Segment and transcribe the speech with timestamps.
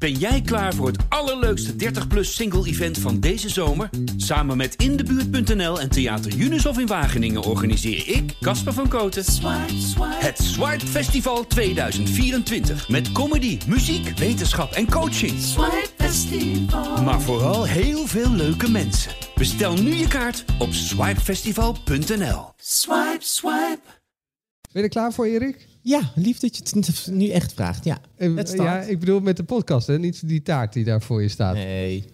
[0.00, 3.90] Ben jij klaar voor het allerleukste 30-plus single-event van deze zomer?
[4.16, 9.24] Samen met Indebuurt.nl en Theater Unisof in Wageningen organiseer ik, Casper van Koten,
[9.98, 12.88] het Swipe Festival 2024.
[12.88, 15.32] Met comedy, muziek, wetenschap en coaching.
[17.04, 19.12] Maar vooral heel veel leuke mensen.
[19.34, 22.52] Bestel nu je kaart op swipefestival.nl.
[22.56, 23.99] Swipe, swipe.
[24.72, 25.68] Ben je er klaar voor, Erik?
[25.82, 27.84] Ja, lief dat je het nu echt vraagt.
[27.84, 29.98] Ja, Eh, ja, ik bedoel met de podcast, hè?
[29.98, 31.54] niet die taart die daar voor je staat.
[31.54, 32.04] Nee,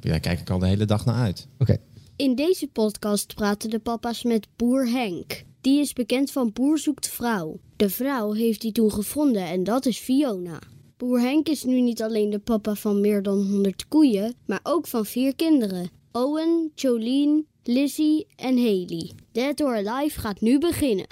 [0.00, 1.46] daar kijk ik al de hele dag naar uit.
[1.58, 1.76] Oké.
[2.16, 5.44] In deze podcast praten de papa's met boer Henk.
[5.60, 7.60] Die is bekend van Boer zoekt vrouw.
[7.76, 10.58] De vrouw heeft hij toen gevonden en dat is Fiona.
[10.96, 14.86] Boer Henk is nu niet alleen de papa van meer dan 100 koeien, maar ook
[14.86, 15.90] van vier kinderen.
[16.12, 19.10] Owen, Jolene, Lizzie en Haley.
[19.32, 21.06] Dead or Alive gaat nu beginnen.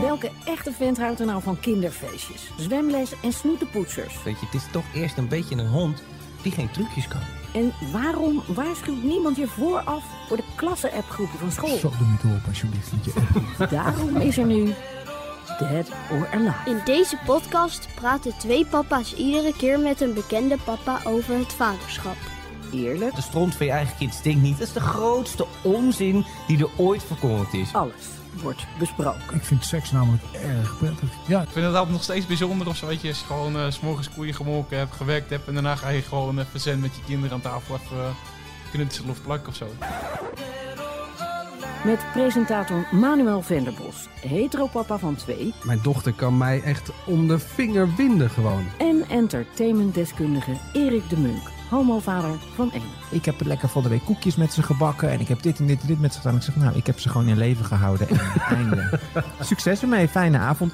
[0.00, 4.22] Welke echte vent houdt er nou van kinderfeestjes, zwemles en snoetenpoetsers?
[4.22, 6.02] Weet je, het is toch eerst een beetje een hond
[6.42, 7.20] die geen trucjes kan.
[7.52, 11.76] En waarom waarschuwt niemand je vooraf voor de klasse-appgroepen van school?
[11.76, 12.90] Zo, doe niet op alsjeblieft.
[13.04, 14.74] je Daarom is er nu
[15.58, 16.70] Dead or Alive.
[16.70, 22.16] In deze podcast praten twee papa's iedere keer met een bekende papa over het vaderschap.
[22.84, 24.58] Eerlijk, De stront van je eigen kind stinkt niet.
[24.58, 27.74] Dat is de grootste onzin die er ooit verkondigd is.
[27.74, 27.94] alles
[28.42, 29.34] wordt besproken.
[29.34, 31.08] Ik vind seks namelijk erg prettig.
[31.26, 33.56] Ja, Ik vind het altijd nog steeds bijzonder of zo, weet je, als je gewoon
[33.56, 36.80] eh, s morgens koeien gemolken hebt, gewerkt hebt en daarna ga je gewoon even zen
[36.80, 38.04] met je kinderen aan tafel even uh,
[38.72, 39.66] knutselen of plakken of zo.
[41.84, 47.94] Met presentator Manuel Venderbos, heteropapa van twee Mijn dochter kan mij echt om de vinger
[47.96, 48.66] winden gewoon.
[48.78, 52.82] en entertainmentdeskundige Erik de Munk, homovader van één.
[53.10, 55.10] Ik heb lekker van de week koekjes met ze gebakken.
[55.10, 56.36] En ik heb dit en dit en dit met ze gedaan.
[56.36, 58.08] Ik zeg, nou, ik heb ze gewoon in leven gehouden.
[58.08, 58.20] En
[58.56, 59.00] einde.
[59.40, 60.08] Succes ermee.
[60.08, 60.72] Fijne avond.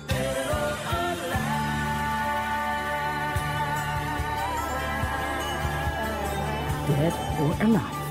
[6.87, 8.02] Dead or Alive.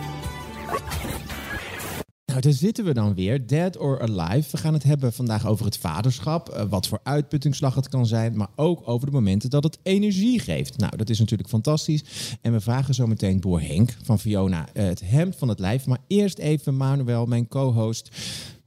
[2.32, 3.48] Nou, daar zitten we dan weer.
[3.48, 4.52] Dead or Alive.
[4.52, 6.50] We gaan het hebben vandaag over het vaderschap.
[6.50, 8.38] eh, wat voor uitputtingsslag het kan zijn.
[8.38, 10.78] Maar ook over de momenten dat het energie geeft.
[10.78, 12.04] Nou, dat is natuurlijk fantastisch.
[12.42, 15.86] En we vragen zo meteen boer Henk van Fiona eh, het hemd van het lijf.
[15.86, 18.10] Maar eerst even Manuel, mijn co-host.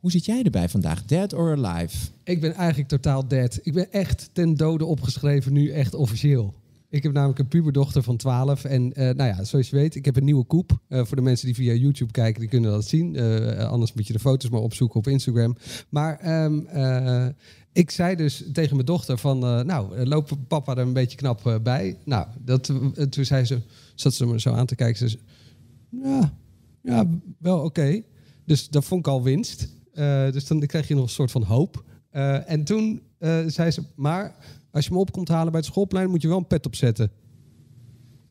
[0.01, 1.05] Hoe zit jij erbij vandaag?
[1.05, 1.97] Dead or Alive?
[2.25, 3.59] Ik ben eigenlijk totaal dead.
[3.63, 6.55] Ik ben echt ten dode opgeschreven, nu echt officieel.
[6.94, 8.65] Ik heb namelijk een puberdochter van 12.
[8.65, 10.78] En eh, nou ja, zoals je weet, ik heb een nieuwe koep.
[10.88, 13.16] Eh, voor de mensen die via YouTube kijken, die kunnen dat zien.
[13.16, 15.56] Eh, anders moet je de foto's maar opzoeken op Instagram.
[15.88, 17.27] Maar ehm, eh,
[17.72, 19.38] ik zei dus tegen mijn dochter van...
[19.38, 21.97] nou, loopt papa er een beetje knap bij?
[22.04, 22.65] Nou, dat,
[23.10, 23.60] toen zei ze,
[23.94, 25.10] zat ze me zo aan te kijken.
[25.10, 25.19] Ze
[25.91, 26.33] ja,
[26.83, 27.06] ja,
[27.38, 28.03] wel oké.
[28.44, 29.69] Dus dat vond ik al winst.
[30.31, 31.84] Dus dan krijg je nog een soort van hoop.
[32.47, 33.03] En toen
[33.47, 34.35] zei ze, maar
[34.71, 37.11] als je me op komt halen bij het schoolplein, moet je wel een pet opzetten.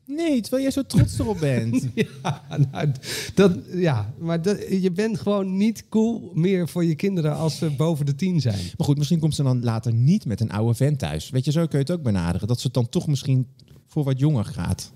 [0.06, 1.88] Nee, terwijl jij zo trots erop bent.
[2.22, 2.90] ja, nou,
[3.34, 7.70] dat, ja, maar dat, je bent gewoon niet cool meer voor je kinderen als ze
[7.70, 8.58] boven de tien zijn.
[8.76, 11.30] Maar goed, misschien komt ze dan later niet met een oude vent thuis.
[11.30, 12.48] Weet je, zo kun je het ook benaderen.
[12.48, 13.46] Dat ze het dan toch misschien
[13.86, 14.92] voor wat jonger gaat.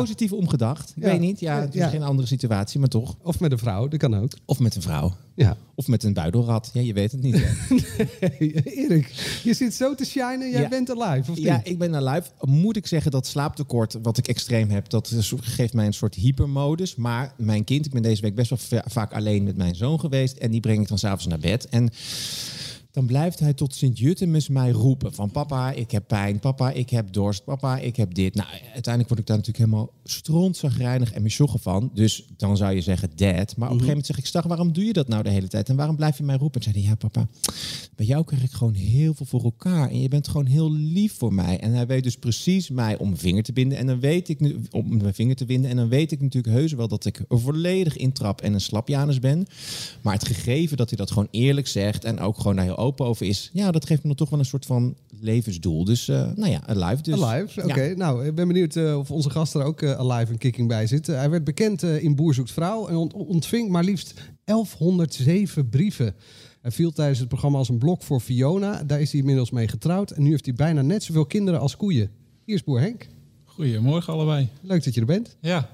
[0.00, 0.92] Positief omgedacht.
[0.96, 1.40] Ik weet niet.
[1.40, 3.16] Ja, het is geen andere situatie, maar toch.
[3.22, 4.32] Of met een vrouw, dat kan ook.
[4.44, 5.14] Of met een vrouw.
[5.34, 5.56] Ja.
[5.74, 6.70] Of met een buidelrat.
[6.72, 7.36] Ja, je weet het niet.
[7.38, 7.50] Hè?
[8.64, 11.44] Erik, je zit zo te shinen, jij bent alive, of niet?
[11.46, 12.28] ja, ik ben alive.
[12.40, 16.94] Moet ik zeggen dat slaaptekort, wat ik extreem heb, dat geeft mij een soort hypermodus.
[16.94, 20.00] Maar mijn kind, ik ben deze week best wel va- vaak alleen met mijn zoon
[20.00, 20.36] geweest.
[20.36, 21.68] En die breng ik dan s'avonds naar bed.
[21.68, 21.90] En
[22.92, 25.14] dan blijft hij tot Sint-Juttemus mij roepen.
[25.14, 26.38] Van papa, ik heb pijn.
[26.38, 27.44] Papa, ik heb dorst.
[27.44, 28.34] Papa, ik heb dit.
[28.34, 31.90] Nou, uiteindelijk word ik daar natuurlijk helemaal strontzagrijnig en misjoggen van.
[31.94, 33.34] Dus dan zou je zeggen dad.
[33.34, 35.48] Maar op een gegeven moment zeg ik, Stag, waarom doe je dat nou de hele
[35.48, 35.68] tijd?
[35.68, 36.60] En waarom blijf je mij roepen?
[36.60, 37.28] En zei hij, ja papa,
[37.96, 39.90] bij jou krijg ik gewoon heel veel voor elkaar.
[39.90, 41.60] En je bent gewoon heel lief voor mij.
[41.60, 43.78] En hij weet dus precies mij om mijn vinger te binden.
[43.78, 45.70] En dan weet ik nu, om mijn vinger te winden.
[45.70, 49.18] En dan weet ik natuurlijk heus wel dat ik er volledig intrap en een slapjanus
[49.18, 49.46] ben.
[50.02, 53.06] Maar het gegeven dat hij dat gewoon eerlijk zegt en ook gewoon daar heel open
[53.06, 53.50] over is.
[53.52, 55.84] Ja, dat geeft me dan toch wel een soort van levensdoel.
[55.84, 57.22] Dus eh, nou ja, alive dus.
[57.22, 57.82] Alive, oké.
[57.82, 57.96] Ja.
[57.96, 60.86] Nou, ik ben benieuwd eh, of onze gast er ook eh, alive en kicking bij
[60.86, 61.06] zit.
[61.06, 64.14] hij werd bekend eh, in Boer zoekt vrouw en ont- ontving maar liefst
[64.44, 66.14] 1107 brieven.
[66.60, 68.82] Hij viel tijdens het programma als een blok voor Fiona.
[68.84, 70.10] Daar is hij inmiddels mee getrouwd.
[70.10, 72.10] En nu heeft hij bijna net zoveel kinderen als koeien.
[72.44, 73.06] Hier is Boer Henk.
[73.44, 74.48] Goedemorgen allebei.
[74.60, 75.36] Leuk dat je er bent.
[75.40, 75.70] Ja,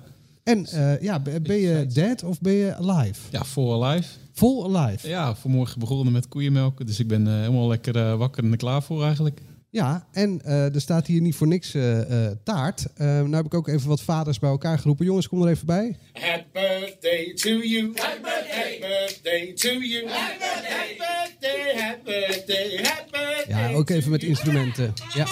[0.48, 3.20] En eh, ja, ben ben je dead of ben je alive?
[3.30, 4.08] ja, full alive.
[4.32, 5.08] Full alive.
[5.08, 8.56] Ja, vanmorgen begonnen met koeienmelken, dus ik ben eh, helemaal lekker eh, wakker en er
[8.56, 9.40] klaar voor eigenlijk.
[9.70, 12.86] Ja, en eh, er staat hier niet voor niks eh, eh, taart.
[12.94, 15.04] Eh nou heb ik ook even wat vaders bij elkaar geroepen.
[15.04, 15.96] Jongens, kom er even bij.
[16.12, 17.92] Happy birthday to you.
[17.94, 18.50] Happy birthday.
[18.50, 20.08] Happy birthday to you.
[20.08, 21.82] Happy birthday.
[21.82, 22.78] Happy birthday.
[22.82, 23.70] Happy birthday.
[23.70, 24.92] Ja, ook even met instrumenten.
[25.14, 25.26] Ja.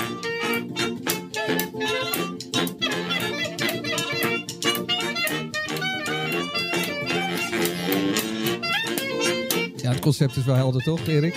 [9.87, 11.37] Ja, het concept is wel helder, toch, Erik?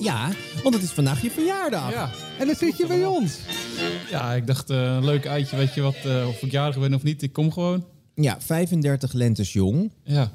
[0.00, 0.30] Ja,
[0.62, 1.90] want het is vandaag je verjaardag.
[1.90, 2.10] Ja.
[2.38, 3.38] En dan zit je bij ons.
[4.10, 6.94] Ja, ik dacht, eh, een leuk uitje, weet je wat, eh, of ik jarig ben
[6.94, 7.22] of niet.
[7.22, 7.84] Ik kom gewoon.
[8.14, 9.90] Ja, 35 lentes jong.
[10.04, 10.32] Ja.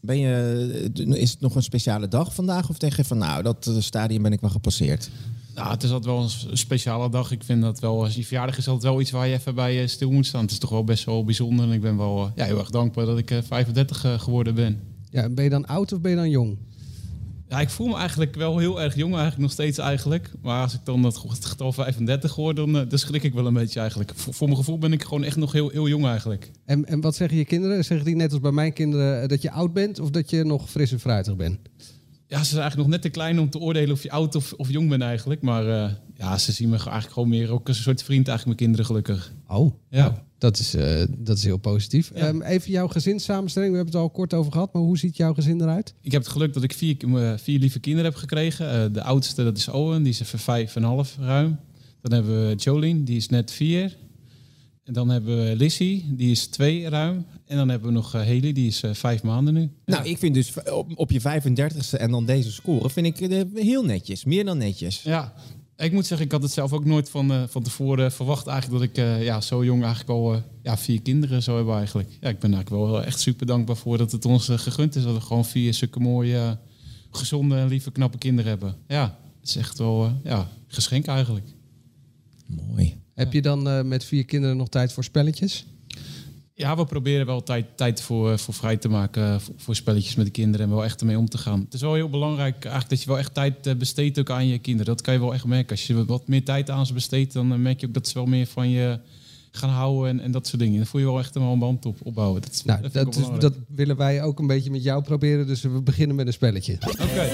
[0.00, 2.68] Ben je, eh, is het nog een speciale dag vandaag?
[2.68, 5.10] Of denk je van, nou, dat stadium ben ik wel gepasseerd?
[5.54, 7.30] Nou, het is altijd wel een speciale dag.
[7.30, 9.86] Ik vind dat wel, als je verjaardag is altijd wel iets waar je even bij
[9.86, 10.42] stil moet staan.
[10.42, 11.64] Het is toch wel best wel bijzonder.
[11.64, 14.80] En ik ben wel ja, heel erg dankbaar dat ik eh, 35 eh, geworden ben.
[15.10, 16.58] Ja, ben je dan oud of ben je dan jong?
[17.48, 20.30] Ja, ik voel me eigenlijk wel heel erg jong, eigenlijk nog steeds eigenlijk.
[20.42, 23.46] Maar als ik dan het het getal 35 hoor, dan, eh, dan schrik ik wel
[23.46, 24.12] een beetje eigenlijk.
[24.14, 26.50] Voor, voor mijn gevoel ben ik gewoon echt nog heel, heel jong eigenlijk.
[26.64, 27.84] En, en wat zeggen je kinderen?
[27.84, 30.44] Zeggen die net als bij mijn kinderen eh, dat je oud bent of dat je
[30.44, 31.58] nog fris en fruitig bent?
[32.26, 34.52] Ja, ze zijn eigenlijk nog net te klein om te oordelen of je oud of,
[34.52, 35.42] of jong bent eigenlijk.
[35.42, 38.60] Maar eh, ja, ze zien me eigenlijk gewoon meer ook als een soort vriend eigenlijk,
[38.60, 39.32] mijn kinderen gelukkig.
[39.48, 40.24] Oh, Ja.
[40.38, 42.10] dat is, eh, dat is heel positief.
[42.10, 43.70] Ehm, even jouw gezinssamenstelling.
[43.70, 45.94] We hebben het al kort over gehad, maar hoe ziet jouw gezin eruit?
[46.00, 48.70] Ik heb het geluk dat ik vier, eh, vier lieve kinderen heb gekregen.
[48.70, 51.58] Eh, de oudste, dat is Owen, die is even vijf en een half ruim.
[52.02, 53.96] Dan hebben we Jolien, die is net vier.
[54.84, 57.24] En dan hebben we Lissy, die is twee ruim.
[57.46, 59.70] En dan hebben we nog Haley, die is vijf maanden nu.
[59.84, 63.84] Nou, ik vind dus op, op je 35ste en dan deze score, vind ik heel
[63.84, 64.24] netjes.
[64.24, 65.02] Meer dan netjes.
[65.02, 65.34] Ja,
[65.84, 68.80] ik moet zeggen, ik had het zelf ook nooit van, eh, van tevoren verwacht eigenlijk
[68.80, 72.08] dat ik eh, ja, zo jong eigenlijk al eh, ja, vier kinderen zou hebben eigenlijk.
[72.20, 75.14] Ja, ik ben eigenlijk wel echt super dankbaar voor dat het ons gegund is dat
[75.14, 76.58] we gewoon vier zulke mooie,
[77.10, 78.76] gezonde en lieve, knappe kinderen hebben.
[78.88, 81.46] Ja, het is echt wel eh, ja, geschenk eigenlijk.
[82.46, 82.96] Mooi.
[83.14, 85.66] Heb je dan eh, met vier kinderen nog tijd voor spelletjes?
[86.58, 89.74] Ja, we proberen wel tijd, tijd voor, eh, voor vrij te maken eh, voor, voor
[89.74, 91.60] spelletjes met de kinderen en wel echt ermee om te gaan.
[91.60, 94.46] Het is wel heel belangrijk eigenlijk dat je wel echt tijd eh, besteedt ook aan
[94.46, 94.94] je kinderen.
[94.94, 95.70] Dat kan je wel echt merken.
[95.70, 98.26] Als je wat meer tijd aan ze besteedt, dan merk je ook dat ze wel
[98.26, 99.00] meer van je
[99.50, 100.76] gaan houden en, en dat soort dingen.
[100.76, 102.40] Dan voel je wel echt een band op, opbouwen.
[102.40, 105.46] Dat, is, Nou, dat is, dat willen wij ook een beetje met jou proberen.
[105.46, 106.74] Dus we beginnen met een spelletje.
[106.74, 107.28] Oké.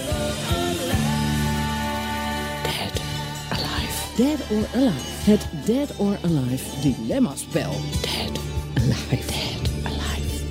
[4.17, 5.31] Dead or Alive.
[5.31, 7.73] Het Dead or Alive dilemma-spel.
[8.03, 9.17] Dead Alive.
[9.17, 10.44] Dead Alive.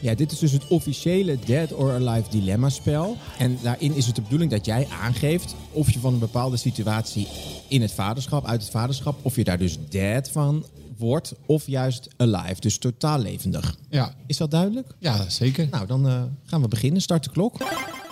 [0.00, 3.16] Ja, dit is dus het officiële Dead or Alive dilemma spel.
[3.38, 7.26] En daarin is het de bedoeling dat jij aangeeft of je van een bepaalde situatie
[7.68, 10.64] in het vaderschap, uit het vaderschap, of je daar dus dead van
[10.96, 12.60] wordt of juist alive.
[12.60, 13.76] Dus totaal levendig.
[13.90, 14.14] Ja.
[14.26, 14.94] Is dat duidelijk?
[14.98, 15.68] Ja, zeker.
[15.70, 17.02] Nou, dan eh, gaan we beginnen.
[17.02, 17.56] Start de klok.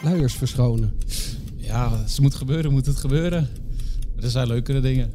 [0.02, 0.98] Luiers verschonen.
[1.56, 3.48] Ja, als het moet gebeuren, moet het gebeuren.
[4.14, 5.12] Maar er zijn leukere dingen.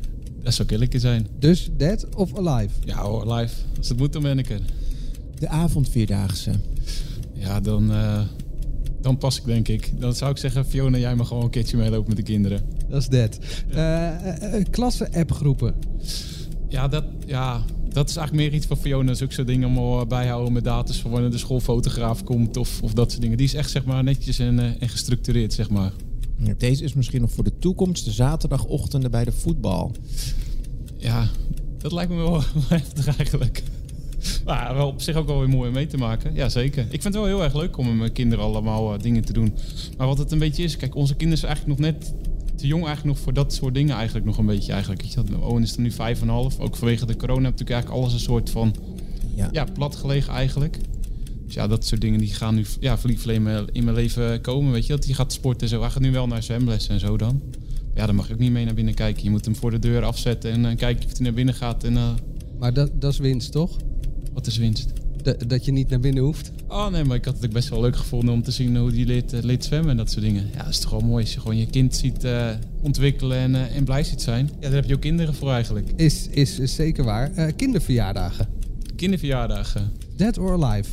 [0.49, 1.27] Dat zou killerke zijn.
[1.39, 2.73] Dus dead of alive?
[2.85, 3.53] Ja hoor, live.
[3.77, 4.59] Als het moet, dan ben ik er.
[5.39, 6.51] De avondvierdaagse.
[7.33, 8.21] Ja, dan, eh,
[9.01, 9.91] dan pas ik denk ik.
[9.99, 12.61] Dan zou ik zeggen, Fiona, jij mag gewoon een keertje meelopen met de kinderen.
[12.87, 13.39] Dat is dead.
[13.69, 15.75] Eh, eh, eh, Klasse-appgroepen.
[16.67, 17.63] Ja dat, ja,
[17.93, 19.13] dat is eigenlijk meer iets van Fiona.
[19.13, 23.09] Zulke soort dingen allemaal bijhouden met data's van wanneer de schoolfotograaf komt of, of dat
[23.09, 23.37] soort dingen.
[23.37, 25.91] Die is echt zeg maar netjes en, en gestructureerd, zeg maar.
[26.57, 28.05] Deze is misschien nog voor de toekomst.
[28.05, 29.91] De zaterdagochtenden bij de voetbal.
[30.97, 31.27] Ja,
[31.77, 33.63] dat lijkt me wel heftig eigenlijk.
[34.45, 36.33] Maar wel op zich ook wel weer mooi om mee te maken.
[36.33, 36.83] Ja, zeker.
[36.83, 39.33] Ik vind het wel heel erg leuk om met mijn kinderen allemaal eh, dingen te
[39.33, 39.53] doen.
[39.97, 42.13] Maar wat het een beetje is, kijk, onze kinderen zijn eigenlijk nog net
[42.55, 45.01] te jong eigenlijk nog voor dat soort dingen eigenlijk nog een beetje eigenlijk.
[45.01, 46.59] Weet je, dat- Owen is er nu vijf en half.
[46.59, 48.75] Ook vanwege de corona heb ik natuurlijk eigenlijk alles een soort van
[49.35, 49.49] Ja.
[49.51, 50.77] ja, plat gelegen eigenlijk.
[51.49, 54.71] Dus ja, dat soort dingen die gaan nu ja, in mijn, in mijn leven komen.
[54.71, 55.81] Weet je, dat hij gaat sporten en zo.
[55.81, 57.41] Hij gaat nu wel naar zwemlessen en zo dan.
[57.95, 59.23] Ja, dan mag je ook niet mee naar binnen kijken.
[59.23, 61.83] Je moet hem voor de deur afzetten en dan kijken of hij naar binnen gaat.
[61.83, 62.09] En, eh,
[62.59, 63.77] Maar dat, dat is winst, toch?
[64.33, 64.87] wat is winst?
[65.23, 66.51] Dat- dat je niet naar binnen hoeft.
[66.67, 68.91] Oh nee, maar ik had het ook best wel leuk gevonden om te zien hoe
[68.91, 70.47] die leert, eh, leert zwemmen en dat soort dingen.
[70.53, 72.49] Ja, dat is toch wel mooi als je gewoon je kind ziet eh,
[72.81, 74.49] ontwikkelen en, eh, en blij ziet zijn.
[74.59, 75.87] Ja, daar heb je ook kinderen voor eigenlijk.
[75.95, 77.31] Is, is, is zeker waar.
[77.33, 78.47] Eh, kinderverjaardagen.
[78.95, 79.91] Kinderverjaardagen.
[80.15, 80.89] Dead or alive?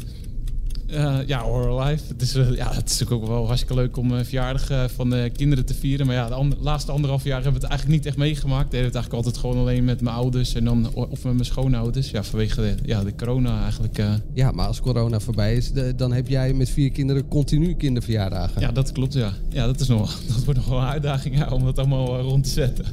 [0.86, 2.02] Eh, ja, Horror Life.
[2.08, 4.84] Het is, eh, ja, het is natuurlijk ook wel hartstikke leuk om uh, verjaardag eh,
[4.94, 6.06] van de kinderen te vieren.
[6.06, 8.64] Maar ja, de ander- laatste anderhalf jaar hebben we het eigenlijk niet echt meegemaakt.
[8.64, 11.44] We deden het eigenlijk altijd gewoon alleen met mijn ouders en dan, of met mijn
[11.44, 12.10] schoonouders.
[12.10, 13.98] Ja, vanwege de, ja, de corona eigenlijk.
[13.98, 14.12] eh.
[14.34, 18.60] Ja, maar als corona voorbij is, de- dan heb jij met vier kinderen continu kinderverjaardagen.
[18.60, 19.32] ja, dat klopt, ja.
[19.50, 22.24] Ja, dat, is nog, dat wordt nog wel een uitdaging ja, om dat allemaal eh,
[22.24, 22.84] rond te zetten.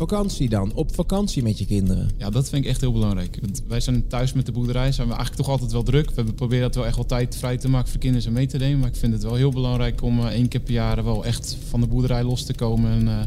[0.00, 0.72] Vakantie dan.
[0.74, 2.10] Op vakantie met je kinderen.
[2.16, 3.38] Ja, dat vind ik echt heel belangrijk.
[3.40, 6.10] Want wij zijn thuis met de boerderij, zijn we eigenlijk toch altijd wel druk.
[6.10, 8.58] We proberen dat wel echt wel tijd vrij te maken voor kinderen en mee te
[8.58, 8.78] nemen.
[8.78, 11.56] Maar ik vind het wel heel belangrijk om eh, één keer per jaar wel echt
[11.68, 12.90] van de boerderij los te komen.
[12.90, 13.26] En eh,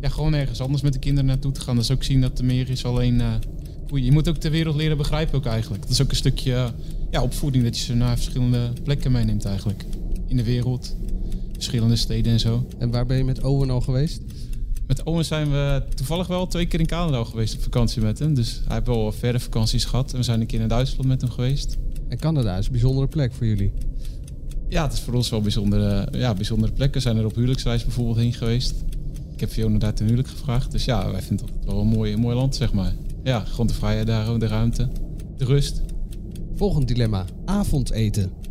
[0.00, 1.76] ja, gewoon ergens anders met de kinderen naartoe te gaan.
[1.76, 3.20] Dus ook zien dat er meer is alleen...
[3.20, 3.34] eh,
[4.04, 5.82] je, moet ook de wereld leren begrijpen ook eigenlijk.
[5.82, 6.72] Dat is ook een stukje
[7.10, 9.84] ja, opvoeding dat je ze naar verschillende plekken meeneemt eigenlijk.
[10.26, 10.96] In de wereld,
[11.52, 12.66] verschillende steden en zo.
[12.78, 14.20] En waar ben je met Owen al geweest?
[14.86, 18.34] Met Owen zijn we toevallig wel twee keer in Canada geweest op vakantie met hem.
[18.34, 20.12] Dus hij heeft wel verre vakanties gehad.
[20.12, 21.76] En we zijn een keer in Duitsland met hem geweest.
[22.08, 23.72] En Canada is een bijzondere plek voor jullie.
[24.68, 26.94] Ja, het is voor ons wel een bijzondere, ja, bijzondere plek.
[26.94, 28.74] We zijn er op huwelijksreis bijvoorbeeld heen geweest.
[29.32, 30.70] Ik heb Fiona daar ten huwelijk gevraagd.
[30.72, 32.94] Dus ja, wij vinden het wel een mooi, een mooi land, zeg maar.
[33.22, 34.88] Ja, gewoon de vrijheid daar, de ruimte,
[35.36, 35.82] de rust.
[36.54, 37.24] Volgend dilemma.
[37.44, 38.43] Avondeten.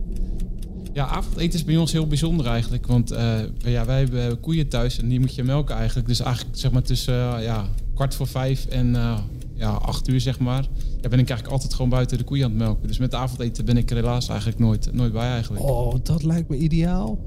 [0.93, 2.87] Ja, avondeten is bij ons heel bijzonder eigenlijk.
[2.87, 6.07] Want eh, ja, wij hebben koeien thuis en die moet je melken eigenlijk.
[6.07, 9.19] Dus eigenlijk zeg maar tussen eh, ja, kwart voor vijf en eh,
[9.53, 10.67] ja, acht uur zeg maar.
[11.01, 12.87] Ja, ben ik eigenlijk altijd gewoon buiten de koeien aan het melken.
[12.87, 15.63] Dus met avondeten ben ik er helaas eigenlijk nooit, nooit bij eigenlijk.
[15.63, 17.19] Oh, dat lijkt me ideaal.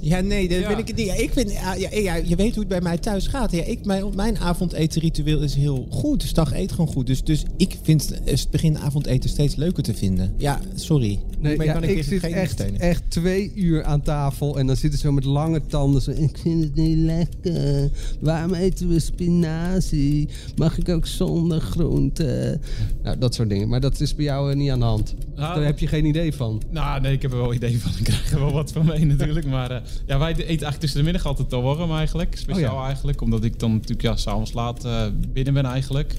[0.00, 0.66] Ja, nee, dat Ja.
[0.66, 1.06] vind ik het niet.
[1.06, 3.52] Ja, ik vind, ja, je weet hoe het bij mij thuis gaat.
[3.52, 6.20] Ja, ik, mijn, mijn avondetenritueel is heel goed.
[6.20, 7.06] Dus dag eet gewoon goed.
[7.06, 10.34] Dus, dus ik vind het begin avondeten steeds leuker te vinden.
[10.36, 11.20] Ja, sorry.
[11.42, 14.98] Nee, ja, kan ik zit geen echt, echt twee uur aan tafel en dan zitten
[14.98, 16.02] ze zo met lange tanden.
[16.02, 17.90] Zo, ik vind het niet lekker.
[18.20, 20.28] Waarom eten we spinazie?
[20.56, 22.60] Mag ik ook zonder groente?
[23.02, 23.68] Nou, dat soort dingen.
[23.68, 25.14] Maar dat is bij jou eh, niet aan de hand.
[25.36, 26.62] Nou, Daar heb je geen idee van.
[26.70, 27.90] Nou, nee, ik heb er wel idee van.
[28.02, 29.46] Ik krijg er wel wat van mee natuurlijk.
[29.46, 32.36] Maar eh, ja, wij eten eigenlijk tussen de middag altijd al warm eigenlijk.
[32.36, 32.86] Speciaal Oh ja.
[32.86, 33.20] eigenlijk.
[33.20, 36.14] Omdat ik dan natuurlijk ja, s'avonds laat eh, binnen ben eigenlijk.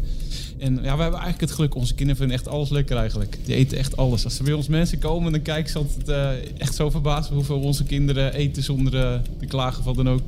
[0.58, 1.76] En ja, we hebben eigenlijk het geluk.
[1.76, 3.38] Onze kinderen vinden echt alles lekker eigenlijk.
[3.46, 4.24] Die eten echt alles.
[4.24, 7.60] Als er bij ons mensen komen, dan kijken ze altijd eh, echt zo verbaasd hoeveel
[7.60, 10.22] onze kinderen eten zonder eh, te klagen van dan ook.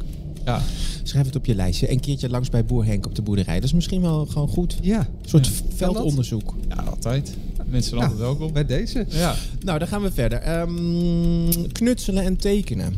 [0.45, 0.61] Ja,
[1.03, 1.91] Schrijf het op je lijstje.
[1.91, 3.55] Een keertje langs bij Boer Henk op de boerderij.
[3.55, 4.77] Dat is misschien wel gewoon goed.
[4.81, 5.51] Ja, Een soort Ja.
[5.75, 6.53] veldonderzoek.
[6.69, 7.35] ja altijd.
[7.65, 8.53] Mensen zijn altijd welkom.
[8.53, 9.05] bij deze.
[9.09, 9.35] Ja.
[9.63, 10.39] Nou, dan gaan we verder.
[10.39, 12.93] Ehm, knutselen en tekenen.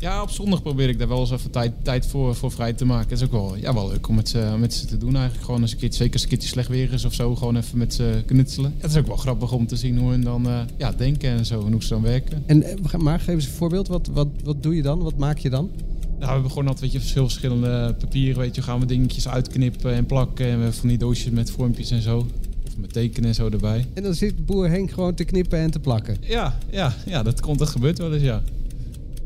[0.00, 2.84] Ja, op zondag probeer ik daar wel eens even tijd, tijd voor, voor vrij te
[2.84, 3.08] maken.
[3.08, 5.44] Dat is ook wel, ja, wel leuk om met ze, met ze te doen eigenlijk.
[5.44, 7.78] Gewoon als een keertje, zeker als een keertje slecht weer is of zo, gewoon even
[7.78, 8.74] met ze knutselen.
[8.78, 11.46] Het is ook wel grappig om te zien hoe hun dan eh, ja, denken en
[11.46, 12.42] zo en hoe ze dan werken.
[12.46, 13.88] En, eh, maar geef eens een voorbeeld.
[13.88, 15.02] Wat, wat, wat doe je dan?
[15.02, 15.70] Wat maak je dan?
[16.00, 18.62] Nou, we hebben gewoon altijd weet je, veel verschillende papieren, weet je.
[18.62, 22.02] Gaan we dingetjes uitknippen en plakken en we hebben van die doosjes met vormpjes en
[22.02, 22.26] zo.
[22.66, 23.86] Of met tekenen en zo erbij.
[23.94, 26.16] En dan zit boer Henk gewoon te knippen en te plakken.
[26.20, 28.42] Ja, ja, ja dat komt, dat gebeurt wel eens, ja.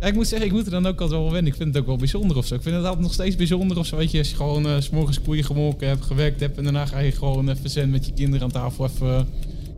[0.04, 1.52] Ja, ik moet zeggen, ik moet er dan ook altijd wel wennen.
[1.52, 2.54] Ik vind het ook wel bijzonder of zo.
[2.54, 3.96] Ik vind het altijd nog steeds bijzonder of zo.
[3.96, 6.56] Weet je, als je gewoon eh, s morgens koeien gemolken hebt, gewerkt hebt...
[6.56, 9.20] en daarna ga je gewoon even zen met je kinderen aan tafel even eh,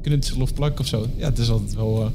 [0.02, 1.06] knutselen of plakken of zo.
[1.16, 2.02] Ja, het is altijd wel...
[2.02, 2.08] eh,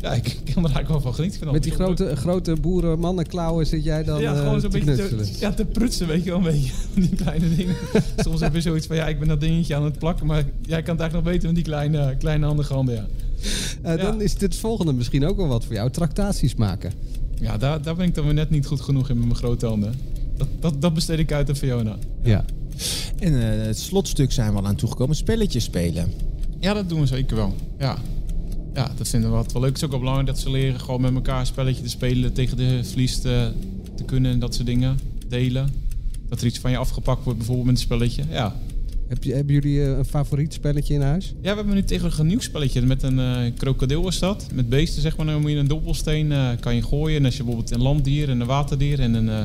[0.00, 0.22] ja, ik
[0.54, 1.52] kan er eigenlijk wel van genieten.
[1.52, 5.52] Met die altijd grote, grote boerenmannenklauwen zit jij dan ja, gewoon zo'n beetje te, ja,
[5.52, 6.72] te prutsen, weet je wel, een beetje.
[7.08, 7.74] Die kleine dingen.
[8.16, 10.26] Soms heb je zoiets van, ja, ik ben dat dingetje aan het plakken...
[10.26, 13.06] maar jij kan het eigenlijk nog beter met die kleine, kleine handige handen, ja.
[13.82, 13.96] Ja.
[13.96, 15.90] Dan is dit volgende misschien ook wel wat voor jou.
[15.90, 16.92] Tractaties maken.
[17.40, 19.66] Ja, daar, daar ben ik dan weer net niet goed genoeg in met mijn grote
[19.66, 19.94] handen.
[20.36, 21.96] Dat, dat, dat besteed ik uit aan Fiona.
[22.22, 22.44] Ja.
[23.18, 25.16] En eh, het slotstuk zijn we al aan toegekomen.
[25.16, 26.12] Spelletjes spelen.
[26.60, 27.54] Ja, dat doen we zeker wel.
[27.78, 27.98] Ja,
[28.74, 29.70] ja dat vinden we wat wel leuk.
[29.70, 32.32] Het is ook wel belangrijk dat ze leren gewoon met elkaar een spelletje te spelen,
[32.32, 33.52] tegen de verlies te,
[33.94, 34.98] te kunnen en dat soort dingen.
[35.28, 35.68] Delen.
[36.28, 38.24] Dat er iets van je afgepakt wordt, bijvoorbeeld met een spelletje.
[38.30, 38.56] Ja.
[39.10, 41.34] Heb je, hebben jullie eh, een favoriet spelletje in huis?
[41.40, 44.46] ja, we hebben nu tegenwoordig een nieuw spelletje met een eh, krokodil is dat.
[44.54, 45.26] Met beesten zeg maar.
[45.26, 47.18] Dan moet je een dobbelsteen eh, kan je gooien.
[47.18, 49.44] En als je bijvoorbeeld een landdier en een waterdier en een eh,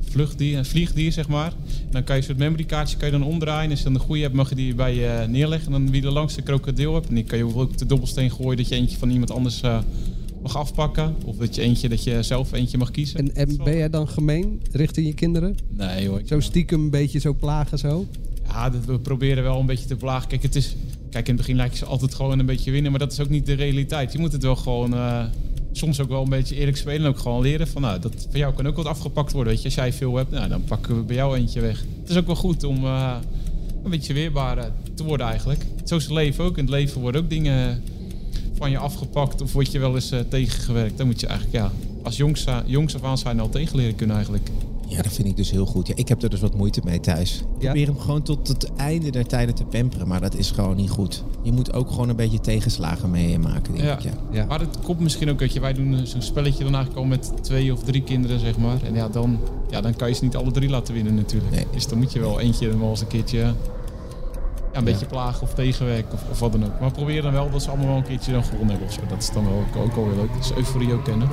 [0.00, 1.52] vluchtdier, een vliegdier zeg maar.
[1.90, 3.64] Dan kan je zo'n memory kaartje kan je dan omdraaien.
[3.64, 5.72] En als je dan de goede hebt, mag je die bij je neerleggen.
[5.72, 7.08] En dan wie de langste krokodil hebt.
[7.08, 9.60] En die kan je bijvoorbeeld ook de dobbelsteen gooien dat je eentje van iemand anders
[10.42, 11.14] mag afpakken.
[11.24, 13.18] Of dat je eentje dat je zelf eentje mag kiezen.
[13.18, 15.56] En, en ben jij dan gemeen richting je kinderen?
[15.68, 16.22] Nee hoor.
[16.24, 18.06] Zo stiekem een beetje zo plagen zo?
[18.52, 20.28] Ja, we proberen wel een beetje te plagen.
[20.28, 20.76] Kijk, het is,
[21.10, 23.28] kijk, in het begin lijkt ze altijd gewoon een beetje winnen, maar dat is ook
[23.28, 24.12] niet de realiteit.
[24.12, 25.24] Je moet het wel gewoon eh,
[25.72, 28.38] soms ook wel een beetje eerlijk spelen en ook gewoon leren van, nou, dat van
[28.38, 29.52] jou kan ook wat afgepakt worden.
[29.52, 31.84] Weet je, als jij veel hebt, nou, dan pakken we bij jou eentje weg.
[32.00, 33.16] Het is ook wel goed om eh,
[33.84, 34.64] een beetje weerbaar eh,
[34.94, 35.66] te worden eigenlijk.
[35.84, 36.56] Zo is het leven ook.
[36.58, 37.82] In het leven worden ook dingen
[38.54, 40.98] van je afgepakt of word je wel eens tegengewerkt.
[40.98, 44.16] Dan moet je eigenlijk, ja, als jongs, jongs af aan zijn al tegen leren kunnen
[44.16, 44.50] eigenlijk.
[44.90, 45.86] Ja, dat vind ik dus heel goed.
[45.86, 47.38] Ja, ik heb er dus wat moeite mee thuis.
[47.58, 50.76] Ik probeer hem gewoon tot het einde der tijden te pamperen, maar dat is gewoon
[50.76, 51.24] niet goed.
[51.42, 54.08] Je moet ook gewoon een beetje tegenslagen meemaken, denk Ja.
[54.10, 54.14] ik.
[54.30, 54.44] Ja.
[54.44, 57.32] maar het komt misschien ook, weet je, wij doen zo'n spelletje dan eigenlijk al met
[57.40, 58.82] twee of drie kinderen, zeg maar.
[58.82, 59.38] En ja, dan,
[59.70, 61.54] ja, dan kan je ze niet alle drie laten winnen natuurlijk.
[61.54, 61.66] Nee.
[61.72, 63.54] Dus dan moet je wel eentje wel eens een keertje ja,
[64.72, 66.80] een beetje plagen of tegenwerken of, of wat dan ook.
[66.80, 69.00] Maar probeer dan wel dat ze allemaal wel een keertje dan gewonnen hebben of zo.
[69.08, 70.36] Dat is dan wel ook, ook alweer leuk.
[70.38, 71.28] Dus euforie ook kennen.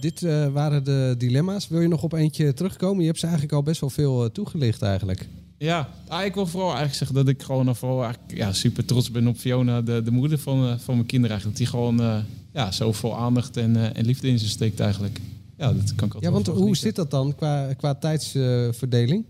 [0.00, 1.68] Dit eh, waren de dilemma's.
[1.68, 3.00] Wil je nog op eentje terugkomen?
[3.00, 5.28] Je hebt ze eigenlijk al best wel veel eh, toegelicht eigenlijk.
[5.58, 9.26] Ja, ah, ik wil vooral eigenlijk zeggen dat ik gewoon vooral ja, super trots ben
[9.26, 11.58] op Fiona, de, de moeder van, eh, van mijn kinderen eigenlijk.
[11.58, 15.20] Die gewoon ja, zoveel aandacht en, en liefde in ze steekt eigenlijk.
[15.56, 19.24] Ja, dat kan ik altijd Ja, want hoe zit dat dan qua, qua tijdsverdeling?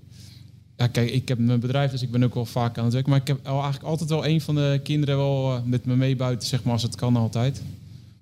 [0.77, 3.07] Ja, kijk, ik heb mijn bedrijf, dus ik ben ook wel vaak aan het werk.
[3.07, 6.49] Maar ik heb eigenlijk altijd wel een van de kinderen wel met me mee buiten,
[6.49, 7.63] zeg maar, als het kan altijd.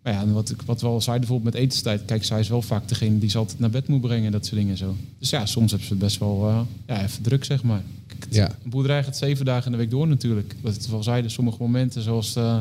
[0.06, 2.04] Maar ja, en wat, ik- wat we al zeiden bijvoorbeeld met etenstijd.
[2.04, 4.32] Kijk, zij is wel vaak degene die ze altijd naar bed moet brengen.
[4.32, 4.94] Dat soort dingen en zo.
[5.18, 7.82] Dus ja, soms hebben ze het best wel eh, ja, even druk, zeg maar.
[8.06, 8.48] Kijk, Ja.
[8.64, 10.54] Een boerderij gaat zeven dagen in de week door natuurlijk.
[10.60, 12.60] Wat het wel zeiden, sommige momenten zoals eh,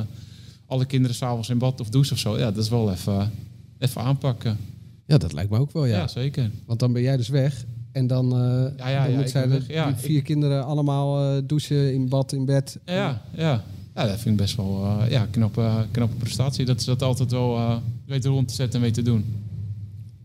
[0.65, 2.37] alle kinderen s'avonds in bad of douche of zo.
[2.37, 3.31] Ja, dat is wel even,
[3.79, 4.57] even aanpakken.
[5.05, 5.97] Ja, dat lijkt me ook wel, ja.
[5.97, 6.51] Ja, zeker.
[6.65, 7.65] Want dan ben jij dus weg.
[7.91, 8.29] En dan,
[8.77, 9.99] Ja, ja, dan ja, moet zij de, weg.
[9.99, 12.77] Vier kinderen allemaal douchen, in bad, in bed.
[12.85, 13.63] Ja, ja.
[13.95, 16.65] Ja, dat vind ik best wel eh ja, knappe, knappe prestatie.
[16.65, 19.25] Dat ze dat altijd wel eh weten rond te zetten en weten te doen.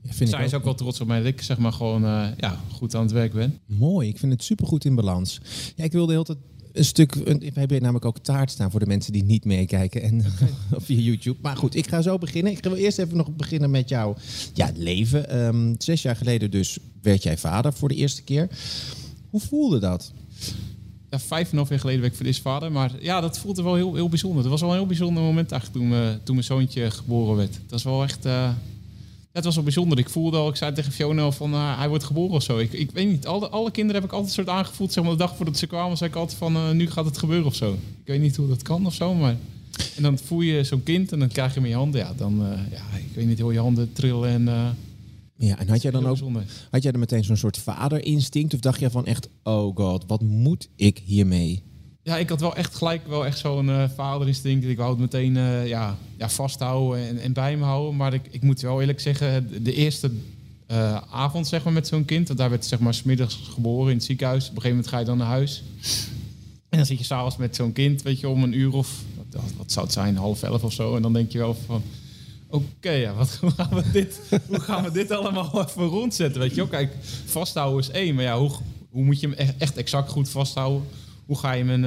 [0.02, 2.04] Ja, vind ik Zij is ook wel trots op mij dat ik zeg maar gewoon
[2.04, 3.58] eh, ja, goed aan het werk ben.
[3.66, 5.40] Mooi, ik vind het supergoed in balans.
[5.76, 6.38] Ja, ik wilde heel tijd
[6.72, 7.14] een stuk.
[7.14, 10.24] We hebben namelijk ook taart staan voor de mensen die niet meekijken en
[10.86, 11.38] via YouTube.
[11.42, 12.52] Maar goed, ik ga zo beginnen.
[12.52, 14.16] Ik ga wel eerst even nog beginnen met jouw
[14.54, 15.28] ja, leven.
[15.28, 18.48] Ehm, zes jaar geleden dus werd jij vader voor de eerste keer.
[19.30, 20.12] Hoe voelde dat?
[21.10, 22.72] Ja, vijf en half jaar geleden werd ik eerste vader.
[22.72, 24.40] Maar ja, dat voelde wel heel, heel bijzonder.
[24.40, 27.52] Het was wel een heel bijzonder moment eigenlijk toen, me- toen mijn zoontje geboren werd.
[27.52, 28.24] Dat was wel echt...
[28.24, 28.58] ja,
[29.32, 29.98] het was wel bijzonder.
[29.98, 32.58] Ik voelde al, ik zei tegen Fiona van eh, hij wordt geboren of zo.
[32.58, 34.92] Ik, ik weet niet, alle, alle kinderen heb ik altijd soort aangevoeld.
[34.92, 37.46] Zeg maar, de dag voordat ze kwamen, zei ik altijd van nu gaat het gebeuren
[37.46, 37.72] of zo.
[37.72, 39.36] Ik weet niet hoe dat kan of zo, maar...
[39.96, 42.00] En dan voel je zo'n kind en dan krijg je hem je handen.
[42.00, 44.76] Ja, dan, ja, ik weet niet, heel je handen trillen en...
[45.46, 46.18] Ja, en had jij dan ook
[46.70, 48.54] had jij dan meteen zo'n soort vaderinstinct?
[48.54, 51.62] Of dacht je van echt, oh god, wat moet ik hiermee?
[52.02, 54.64] Ja, ik had wel echt gelijk wel echt zo'n eh vaderinstinct.
[54.64, 57.96] Ik wou het meteen eh, ja, ja, vasthouden en, en bij me houden.
[57.96, 60.10] Maar ik, ik moet wel eerlijk zeggen, de- eerste
[60.66, 62.26] eh, avond zeg maar, met zo'n kind...
[62.26, 64.42] want daar werd zeg maar 's middags geboren in het ziekenhuis.
[64.48, 65.62] Op een gegeven moment ga je dan naar huis.
[66.68, 69.02] En dan zit je s'avonds met zo'n kind, weet je, om een uur of...
[69.32, 70.96] Wat, wat zou het zijn, half elf of zo.
[70.96, 71.82] En dan denk je wel van...
[72.50, 76.40] Oké, ja, wat, hoe, gaan we dit, hoe gaan we dit allemaal even rondzetten?
[76.40, 76.66] Weet je wel?
[76.66, 78.14] Kijk, vasthouden is één.
[78.14, 78.50] Maar ja, hoe,
[78.90, 80.82] hoe moet je hem echt, exact goed vasthouden?
[81.26, 81.84] Hoe ga je hem in,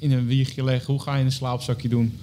[0.00, 0.92] eh, een wiegje leggen?
[0.92, 2.18] Hoe ga je een slaapzakje doen?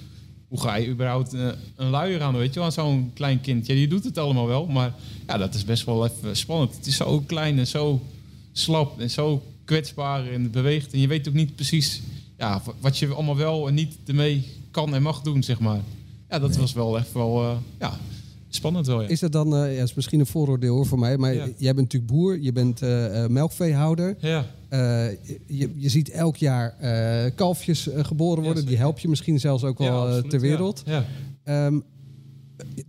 [0.48, 3.66] Hoe ga je überhaupt eh, een luier aan, weet je wel, zo'n klein kind?
[3.66, 4.94] Ja, je doet het allemaal wel, maar
[5.26, 6.76] ja, dat is best wel even spannend.
[6.76, 8.00] Het is zo klein en zo
[8.52, 10.92] slap en zo kwetsbaar en beweegt.
[10.92, 12.02] En je weet ook niet precies
[12.38, 15.80] ja, wat je allemaal wel en niet ermee kan en mag doen, zeg maar.
[16.30, 17.98] Ja, dat was wel echt wel eh, ja,
[18.48, 19.08] spannend wel, ja.
[19.08, 21.44] Is dat dan, eh ja, is misschien een vooroordeel hoor voor mij, maar Ja.
[21.56, 24.16] jij bent natuurlijk boer, je bent eh, eh, melkveehouder.
[24.20, 24.44] Ja.
[25.46, 26.74] Je, je ziet elk jaar
[27.34, 30.82] kalfjes geboren worden, die help je misschien zelfs ook wel Ja, absoluut, ter wereld.
[30.86, 31.04] Ja.
[31.44, 31.80] Ehm,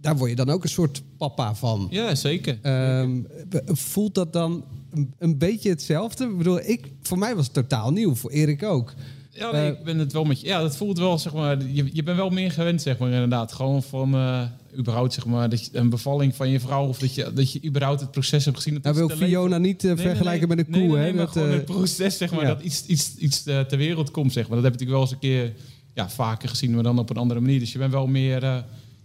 [0.02, 1.88] daar word je dan ook een soort papa van.
[1.90, 2.60] Ja, zeker.
[2.62, 3.22] Ehm,
[3.66, 6.26] voelt dat dan een, een beetje hetzelfde?
[6.26, 8.94] Ik bedoel, ik, voor mij was het totaal nieuw, voor Erik ook.
[9.40, 10.48] Ja, nee, Eh, ik ben het wel met je.
[10.48, 11.66] Ja, dat voelt wel, zeg maar.
[11.68, 13.52] Je, je bent wel meer gewend, zeg maar, inderdaad.
[13.52, 14.44] Gewoon van, eh,
[14.78, 16.88] überhaupt, zeg maar, dat je een bevalling van je vrouw...
[16.88, 18.74] of dat je, dat je überhaupt het proces hebt gezien.
[18.74, 20.58] Dat Nou wil Fiona niet eh, Nee, vergelijken nee.
[20.58, 21.14] met een koe, hè?
[21.14, 22.48] Dat, gewoon het proces, zeg maar, ja.
[22.48, 24.62] dat iets, iets, iets ter wereld komt, zeg maar.
[24.62, 25.62] Dat heb ik natuurlijk wel eens een keer
[25.94, 27.60] ja, vaker gezien, maar dan op een andere manier.
[27.60, 28.42] Dus je bent wel meer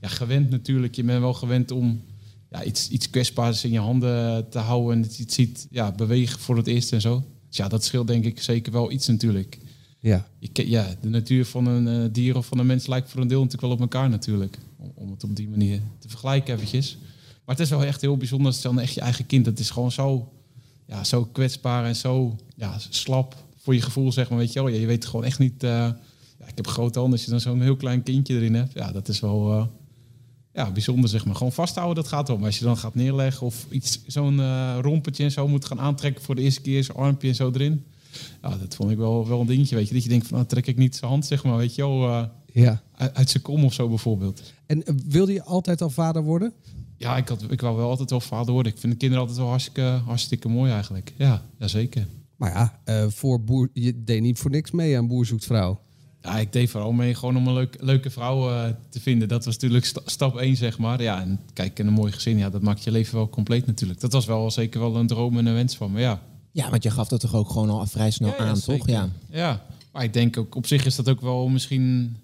[0.01, 0.95] ja, gewend natuurlijk.
[0.95, 2.03] Je bent wel gewend om
[2.51, 4.97] ja, iets, iets kwetsbaars in je handen te houden...
[4.97, 7.25] en dat je het ziet ja, bewegen voor het eerst en zo.
[7.49, 9.59] Dus ja, dat scheelt denk ik zeker wel iets natuurlijk.
[10.05, 10.27] Ja.
[10.53, 13.43] Ja, de natuur van een eh, dier of van een mens lijkt voor een deel
[13.43, 14.59] natuurlijk wel op elkaar natuurlijk.
[14.77, 16.99] Om, om het op die manier te vergelijken eventjes.
[17.45, 18.47] Maar het is wel echt heel bijzonder.
[18.47, 19.47] Het is dan echt je eigen kind.
[19.47, 20.33] Het is gewoon zo,
[20.87, 24.39] ja, zo kwetsbaar en zo ja, slap voor je gevoel, zeg maar.
[24.39, 24.69] Weet je, wel.
[24.69, 25.63] Ja, je weet gewoon echt niet...
[25.63, 25.71] eh,
[26.39, 27.17] ja, ik heb grote handen.
[27.17, 28.75] Als je dan zo'n heel klein kindje erin hebt.
[28.75, 29.67] Ja, dat is wel eh,
[30.53, 31.35] ja, bijzonder, zeg maar.
[31.35, 32.29] Gewoon vasthouden, dat gaat.
[32.29, 34.41] Maar als je dan gaat neerleggen of iets, zo'n
[34.81, 37.85] rompertje en zo moet gaan aantrekken voor de eerste keer, zo'n armpje en zo erin.
[38.43, 39.95] Ja, dat vond ik wel, wel een dingetje, weet je.
[39.95, 42.09] Dat je denkt van, nou trek ik niet zijn hand, zeg maar, weet je wel.
[42.09, 42.83] eh, Ja.
[42.97, 44.43] uit, uit zijn kom of zo bijvoorbeeld.
[44.67, 46.53] En eh, wilde je altijd al vader worden?
[46.97, 48.73] Ja, ik, had, ik wou wel altijd wel vader worden.
[48.73, 51.13] Ik vind de kinderen altijd wel hartstikke, hartstikke mooi eigenlijk.
[51.17, 52.07] Ja, ja zeker.
[52.37, 55.81] Maar ja, eh, voor boer, je deed niet voor niks mee aan Boer Zoekt Vrouw.
[56.23, 58.49] Ja, ik deed vooral mee gewoon om een leuk, leuke vrouw
[58.89, 59.29] te vinden.
[59.29, 61.03] Dat was natuurlijk sta- stap 1, zeg maar.
[61.03, 64.01] Ja, en kijk, en een mooi gezin, ja, dat maakt je leven wel compleet natuurlijk.
[64.01, 66.23] Dat was wel zeker wel een droom en een wens van me, ja.
[66.55, 68.79] Ja, want je gaf dat toch ook gewoon al vrij snel Ja, aan, zeker.
[68.79, 68.89] toch?
[68.89, 69.09] Ja.
[69.31, 72.17] Ja, maar ik denk ook op zich is dat ook wel misschien.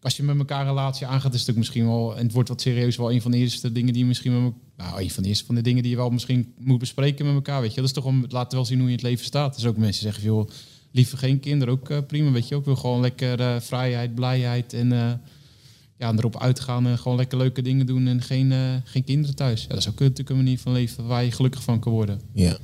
[0.00, 2.16] Als je met elkaar een relatie aangaat, is het ook misschien wel.
[2.16, 4.42] En het wordt wat serieus wel een van de eerste dingen die je misschien met
[4.42, 4.60] elkaar.
[4.90, 7.34] Nou, een van de eerste van de dingen die je wel misschien moet bespreken met
[7.34, 7.60] elkaar.
[7.60, 9.24] Weet je, dat is toch om het laten wel zien hoe je in het leven
[9.24, 9.54] staat.
[9.54, 10.48] Dus ook mensen zeggen, joh,
[10.92, 12.30] liever geen kinderen, ook eh, prima.
[12.30, 14.92] Weet je, ook wil gewoon lekker eh, vrijheid, blijheid en.
[14.92, 15.12] eh,
[15.98, 18.52] ja, en erop uitgaan en gewoon lekker leuke dingen doen en geen,
[18.84, 19.62] geen kinderen thuis.
[19.62, 22.20] Ja, dat is ook natuurlijk een manier van leven waar je gelukkig van kan worden.
[22.32, 22.56] Ja.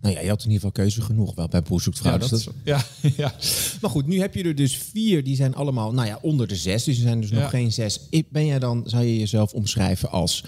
[0.00, 2.12] Nou ja, je had in ieder geval keuze genoeg wel bij Boer Zoekt Vrouw.
[2.12, 2.84] Ja, Dus dat dat- Ja,
[3.24, 3.34] ja.
[3.80, 5.24] Maar goed, nu heb je er dus vier.
[5.24, 6.84] Die zijn allemaal, nou ja, onder de zes.
[6.84, 8.00] Dus er zijn dus nog geen zes.
[8.28, 10.44] Ben jij dan, zou je jezelf omschrijven als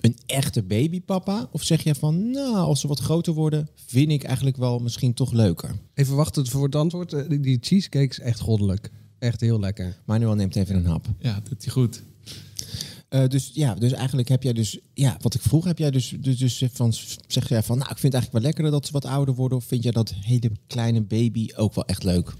[0.00, 1.48] een echte babypapa?
[1.52, 5.14] Of zeg je van, nou, als ze wat groter worden, vind ik eigenlijk wel misschien
[5.14, 5.70] toch leuker.
[5.94, 7.12] Even wachten voor het antwoord.
[7.12, 8.90] Eh, Die- Die cheesecake is echt goddelijk.
[9.18, 9.96] Echt heel lekker.
[10.04, 11.06] Manuel neemt even een hap.
[11.18, 12.02] ja, doet hij goed.
[13.08, 16.14] Eh, dus ja, dus eigenlijk heb jij dus, ja, wat ik vroeg, heb jij dus,
[16.20, 16.92] dus, dus van,
[17.26, 19.58] zeg jij van, nou, ik vind het eigenlijk wel lekkerder dat ze wat ouder worden,
[19.58, 22.34] of vind jij dat hele kleine baby ook wel echt leuk?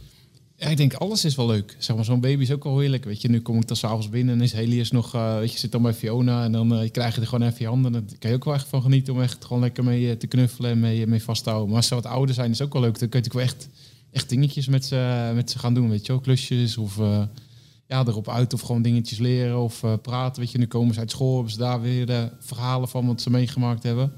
[0.56, 1.76] Ja, ik denk alles is wel leuk.
[1.78, 3.04] Zeg maar, zo'n baby is ook wel heerlijk.
[3.04, 5.58] Weet je, nu kom ik dan s'avonds binnen en is Helios nog, eh, weet je,
[5.58, 7.92] zit dan bij Fiona en dan eh, krijg je er gewoon even je handen.
[7.92, 10.70] Daar kan je ook wel echt van genieten om echt gewoon lekker mee te knuffelen
[10.70, 11.68] en mee, mee vast te houden.
[11.68, 12.98] Maar als ze wat ouder zijn, is ook wel leuk.
[12.98, 13.68] Dan kun je natuurlijk wel echt,
[14.10, 16.20] echt dingetjes met ze, met ze gaan doen, weet je.
[16.20, 17.00] Klusjes of
[17.88, 20.42] ja, erop uit of gewoon dingetjes leren of eh, praten.
[20.42, 23.20] Weet je, nu komen ze uit school, hebben ze daar weer de verhalen van wat
[23.20, 24.12] ze meegemaakt hebben.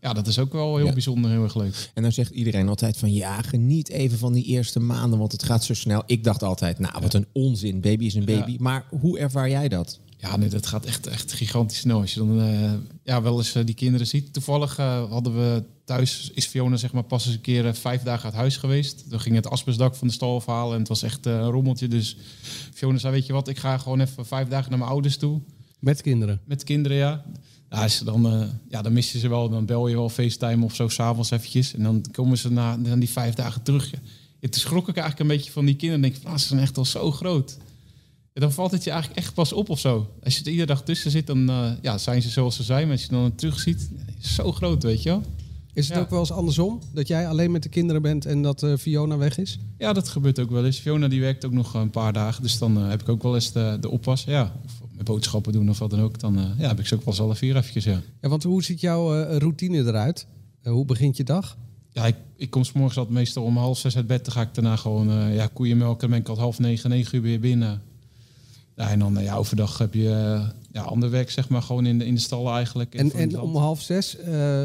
[0.00, 0.92] Ja, dat is ook wel heel Ja.
[0.92, 1.90] bijzonder, heel erg leuk.
[1.94, 5.42] En dan zegt iedereen altijd van, ja, geniet even van die eerste maanden, want het
[5.42, 6.02] gaat zo snel.
[6.06, 8.56] Ik dacht altijd, nou, wat een onzin, baby is een baby.
[8.60, 10.00] Maar hoe ervaar jij dat?
[10.16, 12.00] Ja, nee, dat gaat echt, echt gigantisch snel.
[12.00, 14.32] Als je dan eh, ja, wel eens eh, die kinderen ziet.
[14.32, 18.24] Toevallig hadden we thuis, is Fiona zeg maar pas eens een keer eh, vijf dagen
[18.24, 19.10] uit huis geweest.
[19.10, 21.88] Toen ging het asbestdak van de stal afhalen en het was echt eh, een rommeltje.
[21.88, 22.16] Dus
[22.72, 25.40] Fiona zei, weet je wat, ik ga gewoon even vijf dagen naar mijn ouders toe.
[25.78, 26.40] Met kinderen.
[26.44, 27.24] Met kinderen, ja.
[27.70, 29.48] Ja, ze dan, eh, ja, dan mis je ze wel.
[29.48, 31.74] Dan bel je wel FaceTime of zo s'avonds eventjes.
[31.74, 33.90] En dan komen ze na, na die vijf dagen terug.
[33.90, 33.98] Ja,
[34.40, 36.02] toen schrok ik eigenlijk een beetje van die kinderen.
[36.02, 37.56] Dan denk ik, van, ah, ze zijn echt al zo groot.
[38.32, 40.14] Ja, dan valt het je eigenlijk echt pas op of zo.
[40.24, 42.82] Als je er iedere dag tussen zit, dan ja, zijn ze zoals ze zijn.
[42.82, 45.22] Maar als je dan terug ziet, zo groot, weet je wel.
[45.78, 46.02] Is het Ja.
[46.02, 46.80] ook wel eens andersom?
[46.92, 49.58] Dat jij alleen met de kinderen bent en dat eh, Fiona weg is?
[49.78, 50.78] Ja, dat gebeurt ook wel eens.
[50.78, 52.42] Fiona die werkt ook nog een paar dagen.
[52.42, 54.24] Dus dan eh, heb ik ook wel eens de, de oppas.
[54.24, 56.20] Ja, of met boodschappen doen of wat dan ook.
[56.20, 58.00] Dan eh, ja, heb ik ze ook wel eens alle vier eventjes, ja.
[58.20, 60.26] Ja, want hoe ziet jouw routine eruit?
[60.62, 61.56] Hoe begint je dag?
[61.92, 64.24] Ja, ik, ik kom 's morgens altijd meestal om half zes uit bed.
[64.24, 66.00] Dan ga ik daarna gewoon ja, koeien melken.
[66.00, 67.82] Dan ben ik al half negen, negen uur weer binnen.
[68.76, 70.40] Ja, en dan ja, overdag heb je
[70.72, 72.94] ja, ander werk, zeg maar, gewoon in de, in de stallen eigenlijk.
[72.94, 74.64] En, en om half zes eh,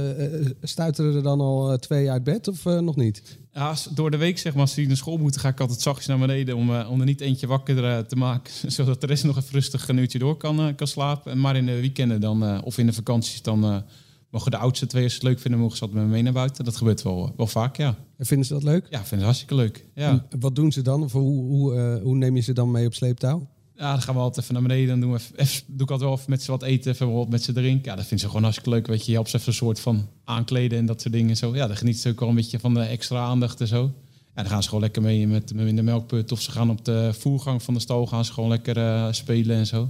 [0.62, 3.38] stuiteren er dan al eh, twee uit bed of nog niet?
[3.52, 6.08] Ja, door de week, zeg maar, als die naar school moeten, ga ik altijd zachtjes
[6.08, 8.54] naar beneden om, om er niet eentje wakker te maken.
[8.72, 11.32] Zodat de rest nog even rustig een uurtje door kan, kan slapen.
[11.32, 13.84] En maar in de weekenden dan, of in de vakanties, dan
[14.30, 16.24] mogen de oudste twee, als ze het leuk vinden, mogen ze altijd met me mee
[16.24, 16.66] naar buiten.
[16.66, 17.96] Dat gebeurt wel, wel vaak, ja.
[18.18, 18.88] En vinden ze dat leuk?
[18.90, 19.86] Ja, ik vind het hartstikke leuk.
[19.96, 20.26] Ja.
[20.30, 21.04] En Wat doen ze dan?
[21.04, 23.48] Of hoe, hoe, hoe neem je ze dan mee op sleeptouw?
[23.76, 24.88] Ja, dan gaan we altijd even naar beneden.
[24.88, 27.14] Dan doen we even, even- doe ik altijd wel even met ze wat eten, even
[27.14, 27.90] wat met ze drinken.
[27.90, 28.88] Ja, dat vinden ze gewoon hartstikke leuk.
[28.88, 31.38] Weet je, je helpt ze even een soort van aankleden en dat soort dingen.
[31.38, 31.56] Zo.
[31.56, 33.92] Ja, dan genieten ze ook wel een beetje van de extra aandacht en zo.
[34.36, 36.32] Ja, dan gaan ze gewoon lekker mee met, met in de melkput.
[36.32, 39.56] Of ze gaan op de voergang van de stal gaan ze gewoon lekker eh, spelen
[39.58, 39.90] en zo.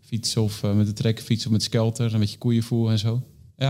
[0.00, 2.14] Fietsen of eh, met de trekkerfiets of met skelter.
[2.14, 3.22] Een beetje koeienvoer en zo.
[3.56, 3.66] Ja.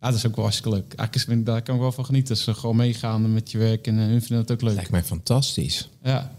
[0.00, 0.92] ja, dat is ook wel hartstikke leuk.
[0.94, 2.36] Eigenlijk daar kan ik wel van genieten.
[2.36, 4.74] Ze gewoon meegaan met je werk en eh, hun vinden het ook leuk.
[4.74, 5.88] Lijkt mij fantastisch.
[6.02, 6.32] Ja.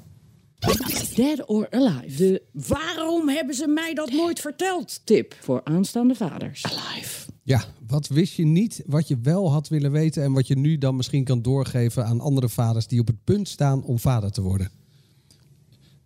[1.15, 2.15] Dead or Alive.
[2.17, 6.63] De waarom hebben ze mij dat nooit verteld tip voor aanstaande vaders.
[6.65, 7.31] Alive.
[7.43, 10.77] Ja, wat wist je niet, wat je wel had willen weten en wat je nu
[10.77, 14.41] dan misschien kan doorgeven aan andere vaders die op het punt staan om vader te
[14.41, 14.69] worden?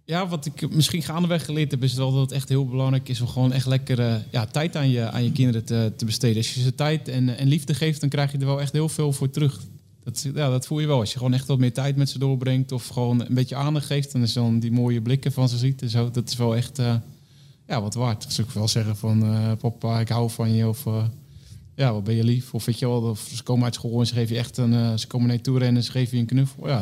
[0.03, 3.21] Ja, wat ik misschien gaandeweg geleerd heb, is wel dat het echt heel belangrijk is
[3.21, 6.37] om gewoon echt lekker eh, ja, tijd aan je, aan je kinderen te, te besteden.
[6.37, 8.89] Als je ze tijd en, en liefde geeft, dan krijg je er wel echt heel
[8.89, 9.61] veel voor terug.
[10.07, 10.99] Dat, ja, dat voel je wel.
[10.99, 13.85] Als je gewoon echt wat meer tijd met ze doorbrengt of gewoon een beetje aandacht
[13.85, 16.11] geeft, is dan die mooie blikken van ze ziet en zo.
[16.11, 16.95] Dat is wel echt eh,
[17.67, 18.23] ja, wat waard.
[18.23, 21.03] Dus ik wel zeggen van eh, papa, ik hou van je of eh,
[21.75, 22.53] ja, wat ben je lief.
[22.53, 24.99] Of weet je wel, of ze komen uit school en ze geven je echt een,
[24.99, 26.67] ze komen naar je toe rennen en ze geven je een knuffel.
[26.67, 26.79] Ja,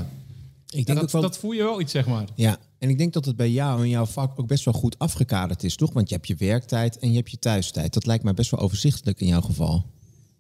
[0.70, 2.26] Ik Ja, denk dat, wel, dat voel je wel iets, zeg maar.
[2.36, 5.00] ja, en ik denk dat het bij jou en jouw vak ook best wel goed
[5.00, 5.94] afgekaderd is, toch?
[5.94, 7.94] Want je hebt je werktijd en je hebt je thuistijd.
[7.94, 9.86] Dat lijkt mij best wel overzichtelijk in jouw geval.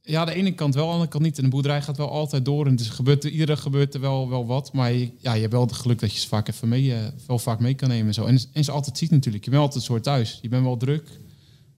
[0.08, 1.38] Ja, de ene kant wel, de andere kant niet.
[1.38, 2.68] En de boerderij gaat wel altijd door.
[2.68, 4.74] En dus gebeurt er, iedere gebeurt er wel, wel wat.
[4.74, 7.00] Maar je, ja, je hebt wel het geluk dat je ze vaak even mee, eh,
[7.28, 8.08] wel vaak mee kan nemen.
[8.08, 8.26] En, zo.
[8.26, 9.44] En, en ze altijd ziet natuurlijk.
[9.44, 10.40] Je bent altijd een soort thuis.
[10.42, 11.10] Je bent wel druk.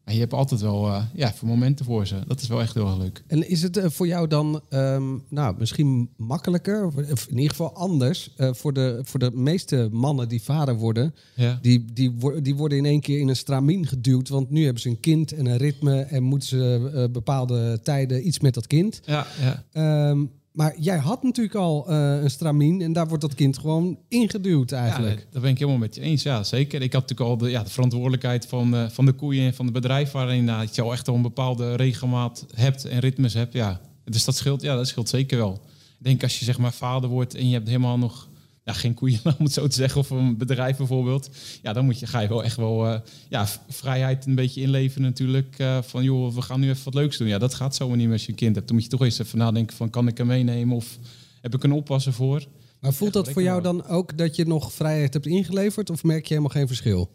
[0.08, 2.16] Maar je hebt altijd wel eh, ja, even momenten voor ze.
[2.28, 3.24] Dat is wel echt heel erg leuk.
[3.28, 7.74] En is het eh, voor jou dan ehm, nou, misschien makkelijker, of in ieder geval
[7.74, 11.60] anders, eh, voor, de, voor de meeste mannen die vader worden, Ja.
[11.62, 14.90] die, die, die worden in één keer in een stramien geduwd, want nu hebben ze
[14.90, 19.02] een kind en een ritme en moeten ze eh, bepaalde tijden iets met dat kind.
[19.06, 19.64] Ja, ja.
[19.72, 20.26] Ehm,
[20.58, 24.70] maar jij had natuurlijk al eh, een stramien en daar wordt dat kind gewoon ingeduwd
[24.70, 25.16] Ja, eigenlijk.
[25.16, 26.24] dat dat ben ik helemaal met je eens.
[26.24, 26.82] Ja, zeker.
[26.82, 29.66] Ik had natuurlijk al de, ja, de verantwoordelijkheid van, eh, van de koeien en van
[29.66, 30.12] het bedrijf...
[30.12, 33.54] waarin dat je al echt al een bepaalde regelmaat hebt en ritmes hebt.
[33.54, 33.82] Ja.
[34.04, 35.54] Dus dat scheelt, ja, dat scheelt zeker wel.
[35.98, 38.28] Ik denk als je zeg maar vader wordt en je hebt helemaal nog
[38.68, 40.02] ja, geen koeien, om het zo te zeggen...
[40.02, 41.30] of een bedrijf bijvoorbeeld...
[41.62, 43.00] ja, dan moet je, ga je wel echt wel eh,
[43.30, 45.56] ja, vrijheid een beetje inleveren natuurlijk.
[45.58, 47.28] eh, van joh, we gaan nu even wat leuks doen.
[47.28, 48.68] Ja, dat gaat zomaar niet meer als je een kind hebt.
[48.68, 50.76] Dan moet je toch eens even nadenken van kan ik hem meenemen...
[50.76, 50.98] of
[51.42, 52.46] heb ik een oppassen voor...
[52.80, 56.24] Maar voelt dat voor jou dan ook dat je nog vrijheid hebt ingeleverd of merk
[56.26, 57.10] je helemaal geen verschil?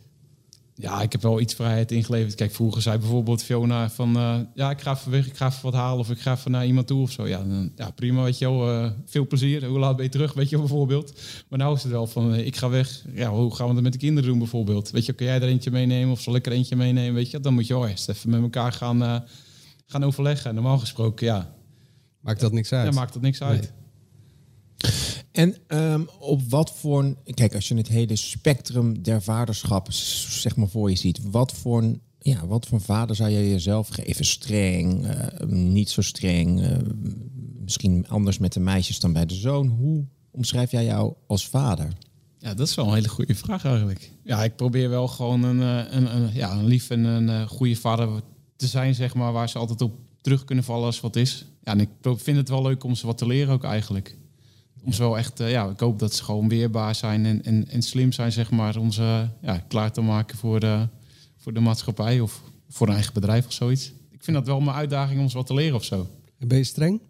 [0.75, 2.35] Ja, ik heb wel iets vrijheid ingeleverd.
[2.35, 4.17] Kijk, vroeger zei bijvoorbeeld Fiona van...
[4.17, 6.51] eh, ja, ik ga even weg, ik ga even wat halen of ik ga even
[6.51, 7.29] naar iemand toe of zo.
[7.29, 8.71] Ja, dan, ja prima, weet je wel.
[8.71, 9.65] eh, veel plezier.
[9.67, 11.21] Hoe laat ben je terug, weet je bijvoorbeeld.
[11.49, 13.05] Maar nou is het wel van, eh, ik ga weg.
[13.15, 14.91] Ja, hoe gaan we dat met de kinderen doen bijvoorbeeld?
[14.91, 17.15] Weet je, kun jij er eentje meenemen of zal ik er eentje meenemen?
[17.15, 19.25] Weet je, dan moet je wel eerst even met elkaar gaan,
[19.87, 20.55] gaan overleggen.
[20.55, 21.55] Normaal gesproken, ja.
[22.21, 22.87] Maakt dat niks uit?
[22.87, 23.73] Ja, maakt dat niks uit.
[25.33, 27.17] En ehm, op wat voor...
[27.35, 31.21] Kijk, als je het hele spectrum der vaderschap zeg maar voor je ziet...
[31.31, 34.25] wat voor, ja, wat voor vader zou je jezelf geven?
[34.25, 36.63] Streng, eh, niet zo streng...
[36.63, 36.77] eh,
[37.61, 39.69] misschien anders met de meisjes dan bij de zoon.
[39.69, 41.89] Hoe omschrijf jij jou als vader?
[42.43, 44.11] Ja, dat is wel een hele goede vraag eigenlijk.
[44.25, 47.49] Ja, ik probeer wel gewoon een, eh, een, een, ja, een lief en een eh,
[47.49, 48.09] goede vader
[48.57, 51.47] te zijn, zeg maar, waar ze altijd op terug kunnen vallen als wat is.
[51.63, 54.17] Ja, en ik vind het wel leuk om ze wat te leren ook eigenlijk.
[54.85, 57.69] Om ze wel echt, eh, ja, ik hoop dat ze gewoon weerbaar zijn en, en,
[57.69, 60.89] en slim zijn, zeg maar, om ze ja, klaar te maken voor de,
[61.37, 63.93] voor de maatschappij of voor een eigen bedrijf of zoiets.
[64.11, 66.09] Ik vind dat wel mijn uitdaging om ze wat te leren of zo.
[66.39, 67.01] En ben je streng?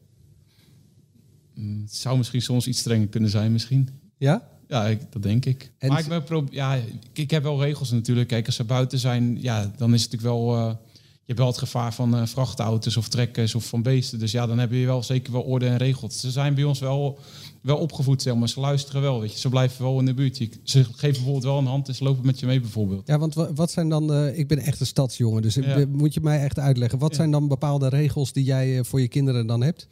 [1.54, 3.88] Mm, Het zou misschien soms iets strenger kunnen zijn, misschien.
[4.18, 4.48] Ja?
[4.68, 5.72] Ja, ik, dat denk ik.
[5.78, 8.28] En maar ik, ben ja, ik, ik heb wel regels natuurlijk.
[8.28, 10.56] Kijk, als ze buiten zijn, ja, dan is het natuurlijk wel...
[10.56, 10.74] eh,
[11.26, 14.18] hebt wel het gevaar van eh, vrachtauto's of trekkers of van beesten.
[14.18, 16.20] Dus ja, dan heb je wel zeker wel orde en regels.
[16.20, 17.18] Ze zijn bij ons wel,
[17.60, 18.48] wel opgevoed, zeg maar.
[18.48, 19.38] Ze luisteren wel, weet je.
[19.38, 20.36] Ze blijven wel in de buurt.
[20.62, 23.06] Ze geven bijvoorbeeld wel een hand en ze lopen met je mee bijvoorbeeld.
[23.06, 24.06] Ja, want wa- wat zijn dan...
[24.06, 25.84] de- ik ben echt een stadsjongen, dus Ja.
[25.88, 26.98] moet je mij echt uitleggen.
[26.98, 29.88] Wat zijn dan bepaalde regels die jij eh, voor je kinderen dan hebt?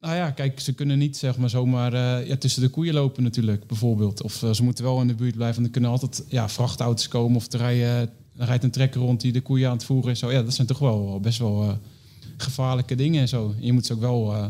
[0.00, 3.22] Nou ja, kijk, ze kunnen niet zeg maar zomaar eh, ja, tussen de koeien lopen
[3.22, 4.22] natuurlijk, bijvoorbeeld.
[4.22, 5.58] Of ze moeten wel in de buurt blijven.
[5.58, 9.32] En er kunnen altijd ja, vrachtauto's komen of er, er rijdt een trekker rond die
[9.32, 10.18] de koeien aan het voeren is.
[10.18, 11.72] Zo, ja, dat zijn toch wel best wel eh,
[12.36, 13.54] gevaarlijke dingen en zo.
[13.56, 14.46] En je moet ze ook wel eh,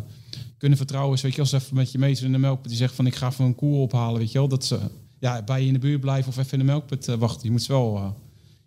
[0.59, 1.19] kunnen vertrouwen.
[1.23, 3.29] Weet je, als even met je meester in de melkput die zegt van ik ga
[3.29, 4.49] even een koe ophalen, weet je wel.
[4.49, 4.79] Dat ze
[5.19, 7.45] ja, bij je in de buurt blijven of even in de melkput eh, wachten.
[7.45, 7.97] Je moet ze wel...
[7.97, 8.11] eh,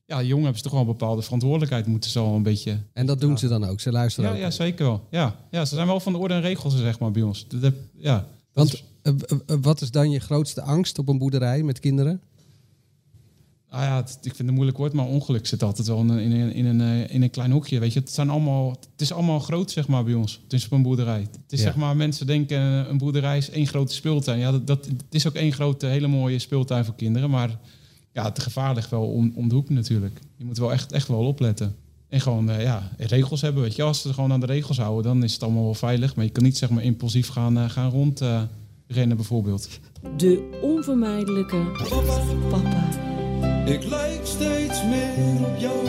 [0.05, 3.05] ja, jongen hebben ze toch wel een bepaalde verantwoordelijkheid moeten ze al een beetje En
[3.05, 3.79] dat doen ze dan ook?
[3.79, 4.41] Ze luisteren ja, ook?
[4.41, 5.07] ja, zeker wel.
[5.11, 5.35] Ja.
[5.51, 7.45] ja, ze zijn wel van de orde en regels, zeg maar, bij ons.
[7.47, 8.27] Dat heb, ja.
[8.53, 12.21] Want eh, eh, eh, wat is dan je grootste angst op een boerderij met kinderen?
[13.75, 16.09] Ah ja, het- ik vind het een moeilijk woord, maar ongeluk zit altijd wel in
[16.09, 17.79] een, in een, in een, eh, in een klein hoekje.
[17.79, 20.39] Weet je, het, zijn allemaal, het is allemaal groot, zeg maar, bij ons.
[20.43, 21.19] Het is op een boerderij.
[21.19, 21.65] Het is Ja.
[21.65, 24.39] zeg maar, mensen denken eh, een boerderij is één grote speeltuin.
[24.39, 27.29] Ja, dat, dat, het is ook één grote, hele mooie speeltuin voor kinderen.
[27.29, 27.57] Maar
[28.13, 30.19] ja, het gevaar ligt wel om, om de hoek natuurlijk.
[30.35, 31.75] Je moet wel echt, echt wel opletten.
[32.09, 33.63] En gewoon eh, ja, regels hebben.
[33.63, 36.15] Weet je, als ze gewoon aan de regels houden, dan is het allemaal wel veilig.
[36.15, 38.49] Maar je kan niet zeg maar impulsief gaan, gaan rondrennen
[38.87, 39.69] rennen bijvoorbeeld.
[40.17, 41.71] De onvermijdelijke
[42.49, 43.13] papa.
[43.65, 45.85] Ik lijk steeds meer op jou.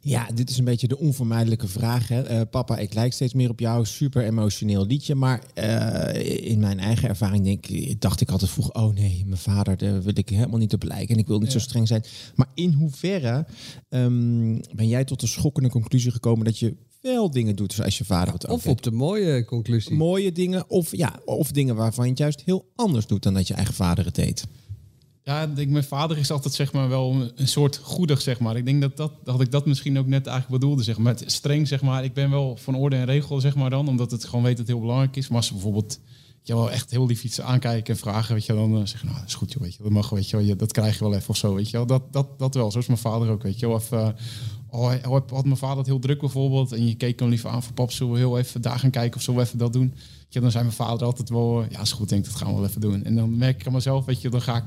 [0.00, 2.08] Ja, dit is een beetje de onvermijdelijke vraag.
[2.08, 2.22] Hè?
[2.22, 3.86] Eh, papa, ik lijk steeds meer op jou.
[3.86, 5.14] Super emotioneel liedje.
[5.14, 8.72] Maar eh, in mijn eigen ervaring denk, ik- dacht ik altijd vroeg...
[8.74, 11.14] oh nee, mijn vader, daar wil ik helemaal niet op lijken.
[11.14, 12.04] En ik wil niet zo streng zijn.
[12.34, 13.46] Maar in hoeverre
[13.88, 16.44] ehm, ben jij tot de schokkende conclusie gekomen...
[16.44, 19.94] dat je wel dingen doet zoals je vader het ook Of op de mooie conclusie?
[19.94, 23.22] Mooie dingen of, ja, of dingen waarvan je het juist heel anders doet...
[23.22, 24.44] dan dat je eigen vader het deed.
[25.24, 28.56] Ja, denk, mijn vader is altijd zeg maar wel een soort goedig, zeg maar.
[28.56, 31.16] Ik denk dat, dat, dat ik dat misschien ook net eigenlijk bedoelde, zeg maar.
[31.26, 32.04] Streng, zeg maar.
[32.04, 33.88] Ik ben wel van orde en regel, zeg maar dan.
[33.88, 35.28] Omdat het gewoon weet dat het heel belangrijk is.
[35.28, 36.00] Maar als ze bijvoorbeeld
[36.42, 38.52] je wel echt heel lief iets aankijken en vragen, weet je.
[38.54, 39.82] Dan eh, zeggen, nou, dat is goed, joh, weet je.
[39.82, 40.56] Dat mag, weet je wel.
[40.56, 41.86] Dat krijg je wel even of zo, weet je wel.
[41.86, 42.70] Dat, dat, dat wel.
[42.70, 43.74] Zo is mijn vader ook, weet je wel.
[43.76, 44.08] Of, eh,
[44.70, 46.72] oh, hij- had mijn vader het heel druk bijvoorbeeld.
[46.72, 49.16] En je keek hem liever aan van pap, zullen we heel even daar gaan kijken
[49.16, 49.94] of zullen we even dat doen?
[50.28, 52.60] Je, dan zei mijn vader altijd wel, ja, is goed, denk ik, dat gaan we
[52.60, 53.04] wel even doen.
[53.04, 54.64] En dan merk ik aan mezelf, weet je, dan ga ik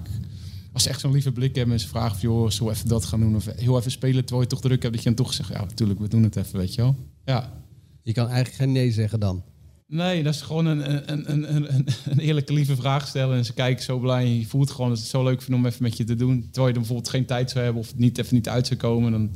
[0.78, 2.90] als ze echt zo'n lieve blik hebben en ze vragen of joh, zullen we even
[2.90, 5.26] dat gaan doen of heel even spelen terwijl je toch druk hebt, dat je dan
[5.26, 6.96] toch zegt, ja, natuurlijk, we doen het even, weet je wel.
[7.26, 7.54] Ja.
[8.02, 9.44] Je kan eigenlijk geen nee zeggen dan.
[9.88, 13.38] Nee, dat is gewoon een, een, een, een, een, eerlijke, lieve vraag stellen.
[13.38, 15.60] En ze kijken zo blij en je voelt gewoon dat ze het zo leuk vinden
[15.60, 16.42] om even met je te doen.
[16.42, 19.12] Terwijl je dan bijvoorbeeld geen tijd zou hebben of niet, even niet uit zou komen,
[19.12, 19.32] dan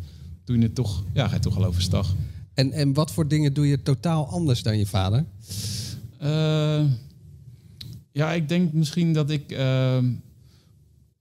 [0.46, 2.16] doe je het toch, ja, ga je toch al overstag.
[2.54, 5.26] En, en wat voor dingen doe je totaal anders dan je vader?
[6.18, 6.84] Eh,
[8.12, 9.52] ja, ik denk misschien dat ik.
[9.52, 10.06] ehm,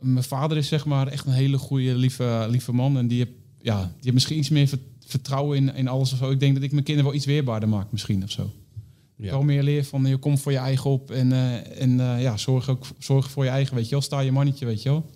[0.01, 2.99] mijn vader is zeg maar echt een hele goede, lieve, lieve man.
[2.99, 6.19] En die heeft, ja, die heeft misschien iets meer vert- vertrouwen in, in alles of
[6.19, 6.31] zo.
[6.31, 8.51] Ik denk dat ik mijn kinderen wel iets weerbaarder maak, misschien of zo.
[9.17, 12.37] Wel meer leer van je komt voor je eigen op en, eh, en eh, ja,
[12.37, 14.01] zorg ook zorg voor je eigen, weet je wel.
[14.01, 15.11] Sta je mannetje, weet je wel.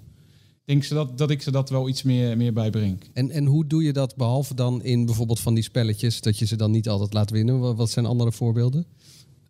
[0.64, 3.00] Denk ze dat, dat ik ze dat wel iets meer, meer bijbreng.
[3.12, 6.46] En, en hoe doe je dat behalve dan in bijvoorbeeld van die spelletjes, dat je
[6.46, 7.76] ze dan niet altijd laat winnen?
[7.76, 8.86] Wat zijn andere voorbeelden?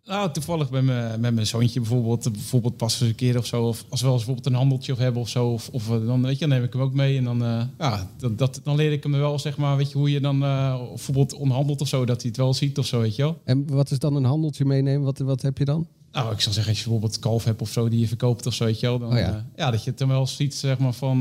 [0.05, 3.63] Nou, toevallig met mijn, met mijn zoontje bijvoorbeeld, bijvoorbeeld pas eens een keer of zo.
[3.63, 5.47] Of als we wel eens bijvoorbeeld een handeltje of hebben of zo.
[5.47, 7.17] Of, of eh, dan, weet je, dan neem ik hem ook mee.
[7.17, 9.97] En dan, eh, ja, dat, dat, dan leer ik hem wel, zeg maar, weet je,
[9.97, 12.05] hoe je dan eh, bijvoorbeeld onhandelt of zo.
[12.05, 13.41] Dat hij het wel ziet of zo, weet je wel.
[13.43, 15.03] En wat is dan een handeltje meenemen?
[15.05, 15.87] Wat, wat heb je dan?
[16.11, 18.53] Nou, ik zal zeggen, als je bijvoorbeeld kalf hebt of zo die je verkoopt of
[18.53, 18.99] zo, weet je wel.
[18.99, 19.17] Dan, Oh
[19.55, 19.71] ja.
[19.71, 21.19] dat je het dan wel ziet, zeg maar, van...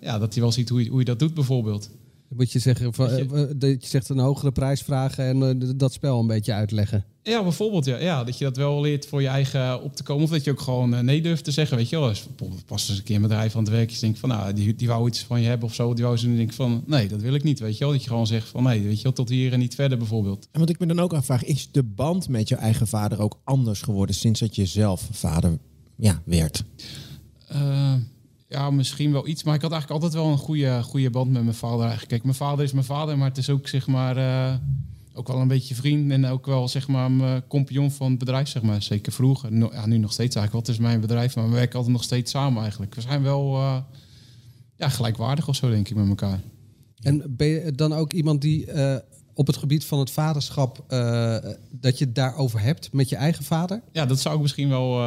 [0.00, 1.90] ja, dat hij wel ziet hoe je, hoe je dat doet bijvoorbeeld.
[2.28, 4.82] Dan moet je zeggen, van, Dat je- eh, eh, dat je zegt een hogere prijs
[4.82, 7.04] vragen en eh, dat spel een beetje uitleggen.
[7.22, 7.96] Ja, bijvoorbeeld, ja.
[7.98, 8.24] ja.
[8.24, 10.24] Dat je dat wel leert voor je eigen op te komen.
[10.24, 12.08] Of dat je ook gewoon nee durft te zeggen, weet je wel.
[12.08, 12.26] Als
[12.66, 14.74] pas eens een keer een bedrijf aan het werk is, denk ik van, nou, die,
[14.74, 15.94] die wou iets van je hebben of zo.
[15.94, 17.92] Die wou ze, denk ik van, nee, dat wil ik niet, weet je wel.
[17.92, 20.48] Dat je gewoon zegt van, nee, weet je wel, tot hier en niet verder bijvoorbeeld.
[20.52, 23.40] En wat ik me dan ook afvraag, is de band met je eigen vader ook
[23.44, 25.58] anders geworden sinds dat je zelf vader
[25.96, 26.64] ja, werd?
[28.54, 29.42] Ja, misschien wel iets.
[29.42, 32.08] Maar ik had eigenlijk altijd wel een goede, goede band met mijn vader eigenlijk.
[32.08, 34.16] Kijk, mijn vader is mijn vader, maar het is ook zeg maar...
[34.16, 34.54] eh,
[35.16, 38.48] ook wel een beetje vriend en ook wel zeg maar mijn compagnon van het bedrijf,
[38.48, 38.82] zeg maar.
[38.82, 39.52] Zeker vroeger.
[39.52, 40.66] No- ja, nu nog steeds eigenlijk.
[40.66, 41.36] Wat is mijn bedrijf?
[41.36, 42.94] Maar we werken altijd nog steeds samen eigenlijk.
[42.94, 43.76] We zijn wel eh,
[44.76, 46.40] ja, gelijkwaardig of zo, denk ik, met elkaar.
[47.00, 48.96] En ben je dan ook iemand die eh,
[49.34, 50.84] op het gebied van het vaderschap,
[51.70, 53.82] dat je het daarover hebt met je eigen vader?
[53.92, 55.00] Ja, dat zou ik misschien wel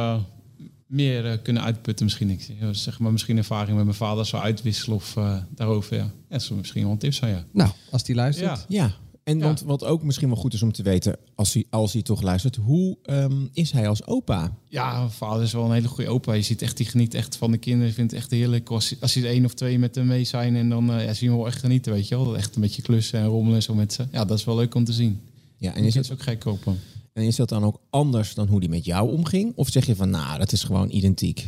[0.88, 2.04] meer eh, kunnen uitputten.
[2.04, 5.96] Misschien, ik, ja, zeg maar, misschien ervaring met mijn vader zou uitwisselen of eh, daarover.
[5.96, 6.02] Ja.
[6.02, 7.44] ja, dat zou misschien wel een tip zijn, ja.
[7.52, 8.64] Nou, als die luistert.
[8.68, 8.82] Ja.
[8.82, 8.94] Ja,
[9.28, 9.44] en Ja.
[9.44, 12.22] Want, wat ook misschien wel goed is om te weten, als hij, als hij toch
[12.22, 14.52] luistert, hoe ehm, is hij als opa?
[14.68, 16.32] Ja, mijn vader is wel een hele goede opa.
[16.32, 17.92] Je ziet echt, die geniet echt van de kinderen.
[17.92, 18.70] Vindt het echt heerlijk.
[18.70, 21.12] Als, als hij er één of twee met hem mee zijn en dan eh, ja,
[21.12, 22.36] zien we wel echt genieten, weet je wel.
[22.36, 24.06] Echt een beetje klussen en rommelen en zo met ze.
[24.12, 25.20] Ja, dat is wel leuk om te zien.
[25.56, 26.78] Ja, en En is, is het, ook gek op hem.
[27.12, 29.52] En is dat dan ook anders dan hoe hij met jou omging?
[29.56, 31.46] Of zeg je van, nou, dat is gewoon identiek?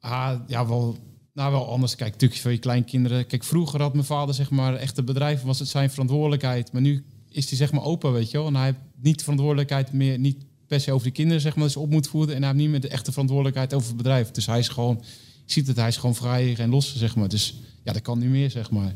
[0.00, 0.96] Ah, ja, wel,
[1.32, 1.96] nou, wel anders.
[1.96, 3.26] Kijk, natuurlijk voor je kleinkinderen.
[3.26, 6.72] Kijk, vroeger had mijn vader, zeg maar, echt het bedrijf was het zijn verantwoordelijkheid.
[6.72, 8.46] Maar nu is hij, zeg maar, opa, weet je wel.
[8.46, 11.64] En hij heeft niet de verantwoordelijkheid meer, niet per se over de kinderen, zeg maar,
[11.64, 12.34] dat ze op moet voeden.
[12.34, 14.30] En hij heeft niet meer de echte verantwoordelijkheid over het bedrijf.
[14.30, 15.02] Dus hij is gewoon,
[15.44, 17.28] je ziet het, hij is gewoon vrijer en los, zeg maar.
[17.28, 18.94] Dus ja, dat kan nu meer, zeg maar.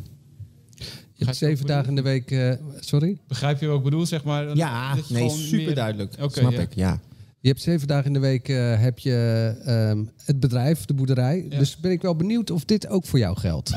[1.19, 2.31] Je hebt zeven dagen in de week.
[2.31, 3.19] eh, sorry?
[3.29, 4.57] Begrijp je wat ik bedoel, zeg maar?
[4.57, 6.15] Ja, nee, super meer- duidelijk.
[6.21, 6.61] Oké, Snap ja.
[6.61, 7.01] ik, ja.
[7.41, 11.47] Je hebt zeven dagen in de week eh, heb je ehm, het bedrijf, de boerderij.
[11.51, 11.59] Ja.
[11.59, 13.69] Dus ben ik wel benieuwd of dit ook voor jou geldt.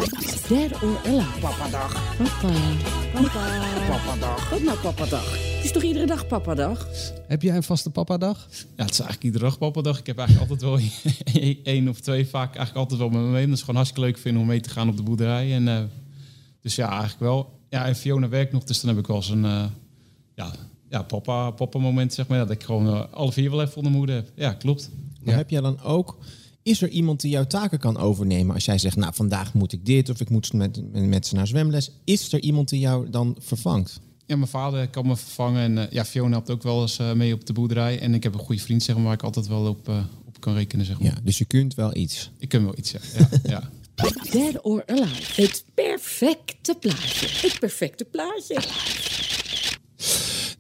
[0.50, 1.40] Dead or alive.
[1.40, 2.18] Papadag.
[2.18, 2.54] Papa.
[3.14, 3.60] Papa.
[3.88, 4.50] Papadag.
[4.50, 5.32] Wat nou papadag?
[5.56, 6.88] Het is toch iedere dag papadag?
[7.28, 8.48] Heb jij een vaste papadag?
[8.52, 10.00] Ja, het is eigenlijk iedere dag papadag.
[10.00, 10.80] Ik heb eigenlijk altijd wel
[11.74, 13.46] één of twee vaak eigenlijk altijd wel met me mee.
[13.46, 15.54] Dat is gewoon hartstikke leuk vinden om mee te gaan op de boerderij.
[15.54, 15.78] En, eh,
[16.62, 17.60] dus ja, eigenlijk wel.
[17.70, 19.66] Ja, en Fiona werkt nog, dus dan heb ik wel eens een eh,
[20.36, 20.54] ja,
[20.90, 22.38] ja, papa, papa moment, zeg maar.
[22.38, 24.32] Ja, dat ik gewoon eh, alle vier wel even onder moeder heb.
[24.36, 24.90] Ja, klopt.
[25.24, 26.18] Maar heb jij dan ook...
[26.64, 28.54] Is er iemand die jouw taken kan overnemen?
[28.54, 30.10] Als jij zegt, nou, vandaag moet ik dit...
[30.10, 31.92] of ik moet met, met, met ze naar zwemles.
[32.04, 34.00] Is er iemand die jou dan vervangt?
[34.26, 35.62] Ja, mijn vader kan me vervangen.
[35.62, 38.00] En eh, ja, Fiona helpt ook wel eens mee op de boerderij.
[38.00, 39.88] En ik heb een goede vriend, zeg maar, waar ik altijd wel op,
[40.26, 41.12] op kan rekenen, zeg maar.
[41.12, 42.32] Ja, dus je kunt wel iets.
[42.38, 43.00] Ik kan wel iets ja.
[43.44, 43.70] ja.
[44.32, 45.42] Dead or alive.
[45.42, 47.28] Het perfecte plaatje.
[47.48, 48.58] Het perfecte plaatje.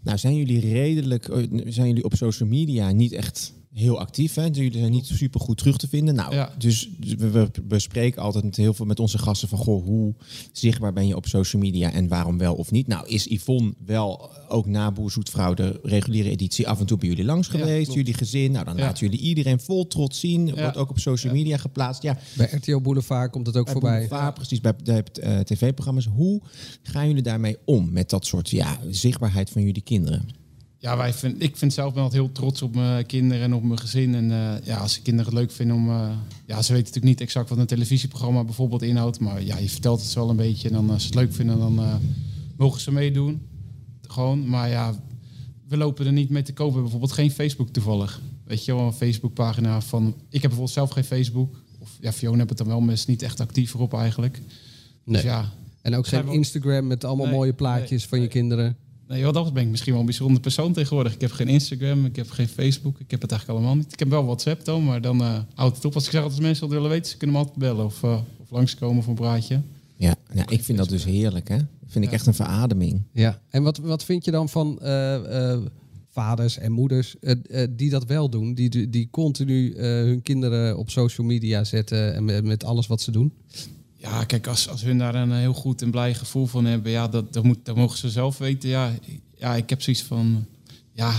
[0.03, 1.27] Nou, zijn jullie redelijk...
[1.27, 4.33] eh, Zijn jullie op social media niet echt heel actief?
[4.33, 4.43] Hè?
[4.43, 6.15] Jullie zijn niet super goed terug te vinden.
[6.15, 6.53] Nou, Ja.
[6.57, 9.57] dus we, we bespreken altijd met heel veel met onze gasten van...
[9.57, 10.13] Goh, hoe
[10.51, 12.87] zichtbaar ben je op social media en waarom wel of niet?
[12.87, 15.53] Nou, is Yvonne wel ook na Boer Zoetvrouw...
[15.53, 17.93] de reguliere editie af en toe bij jullie langs geweest?
[17.93, 18.51] jullie gezin?
[18.51, 18.81] Nou, dan Ja.
[18.81, 20.45] laten jullie iedereen vol trots zien.
[20.47, 20.53] Ja.
[20.61, 22.01] Wordt ook op social media geplaatst.
[22.03, 24.07] Ja, Bij RTL Boulevard komt het ook bij voorbij.
[24.07, 26.05] Boulevard, precies, bij de eh, tv-programma's.
[26.05, 26.41] Hoe
[26.83, 30.39] gaan jullie daarmee om met dat soort ja, zichtbaarheid van jullie kinderen?
[30.81, 33.63] Ja, wij vind, ik vind zelf ben altijd heel trots op mijn kinderen en op
[33.63, 34.15] mijn gezin.
[34.15, 35.89] En eh, ja, als de kinderen het leuk vinden om...
[35.89, 36.09] eh,
[36.45, 39.19] ja, ze weten natuurlijk niet exact wat een televisieprogramma bijvoorbeeld inhoudt.
[39.19, 40.67] Maar ja, je vertelt het wel een beetje.
[40.67, 41.95] En dan als ze het leuk vinden, dan eh,
[42.57, 43.41] mogen ze meedoen.
[44.07, 44.95] Gewoon, maar ja,
[45.67, 46.73] we lopen er niet mee te kopen.
[46.73, 48.21] We hebben bijvoorbeeld geen Facebook toevallig.
[48.43, 50.07] Weet je wel, een Facebookpagina van...
[50.07, 51.61] Ik heb bijvoorbeeld zelf geen Facebook.
[51.79, 54.41] Of ja, Fiona heeft het dan wel, maar is niet echt actief erop eigenlijk.
[55.03, 55.15] Nee.
[55.15, 58.33] Dus ja, En ook Zijn Instagram met allemaal Nee, mooie plaatjes nee, van je nee.
[58.33, 58.77] kinderen.
[59.11, 61.13] Nee, wat dat ben ik misschien wel een bijzonder persoon tegenwoordig.
[61.13, 63.93] Ik heb geen Instagram, ik heb geen Facebook, ik heb het eigenlijk allemaal niet.
[63.93, 65.93] Ik heb wel WhatsApp dan, maar dan eh houdt het op.
[65.95, 68.03] Als ik zeg dat als mensen wat willen weten, ze kunnen me altijd bellen of,
[68.03, 69.61] eh, of langskomen voor een praatje.
[69.95, 71.57] Ja, nou, ik vind dat dus heerlijk, hè?
[71.87, 72.15] Vind ik Ja.
[72.17, 73.01] echt een verademing.
[73.13, 73.41] Ja.
[73.49, 75.59] En wat, wat vind je dan van eh, eh,
[76.09, 77.15] vaders en moeders
[77.69, 78.53] die dat wel doen?
[78.53, 83.01] Die, die, continu eh, hun kinderen op social media zetten en met, met alles wat
[83.01, 83.33] ze doen?
[84.01, 87.07] Ja, kijk, als, als hun daar een heel goed en blij gevoel van hebben, ja,
[87.07, 88.69] dat, dat, moet, dat mogen ze zelf weten.
[88.69, 88.91] Ja,
[89.37, 90.45] ja, ik heb zoiets van,
[90.91, 91.13] ja,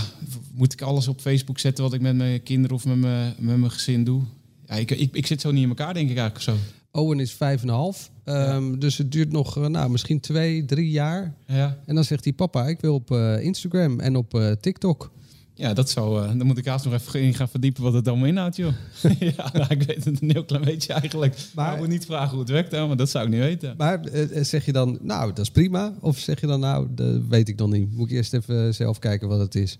[0.53, 3.57] moet ik alles op Facebook zetten wat ik met mijn kinderen of met mijn, met
[3.57, 4.21] mijn gezin doe?
[4.65, 6.55] Ja, ik, ik, ik zit zo niet in elkaar, denk ik eigenlijk zo.
[6.91, 8.11] Owen is vijf en een half.
[8.23, 11.33] Ehm, Dus het duurt nog eh, nou, misschien twee, drie jaar.
[11.47, 15.11] Ja, En dan zegt hij, papa, ik wil op eh, Instagram en op eh, TikTok.
[15.55, 18.07] Ja dat zou, eh, dan moet ik haast nog even in gaan verdiepen wat het
[18.07, 18.73] allemaal inhoudt, joh.
[19.37, 21.35] ja, nou, ik weet het een heel klein beetje eigenlijk.
[21.55, 23.73] Maar ik moet niet vragen hoe het werkt, hè, maar dat zou ik niet weten.
[23.77, 25.93] Maar eh, eh, zeg je dan, nou, dat is prima?
[25.99, 27.95] Of zeg je dan, nou, dat weet ik nog niet.
[27.95, 29.77] Moet ik eerst even zelf kijken wat het is?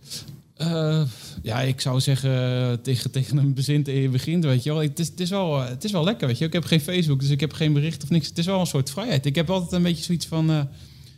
[1.41, 4.81] Ja, ik zou zeggen tegen, tegen een bezint in je begint, weet je wel.
[4.81, 6.45] Het is, het, is wel, het is wel lekker, weet je.
[6.45, 8.27] Ik heb geen Facebook, dus ik heb geen bericht of niks.
[8.27, 9.25] Het is wel een soort vrijheid.
[9.25, 10.67] Ik heb altijd een beetje zoiets van...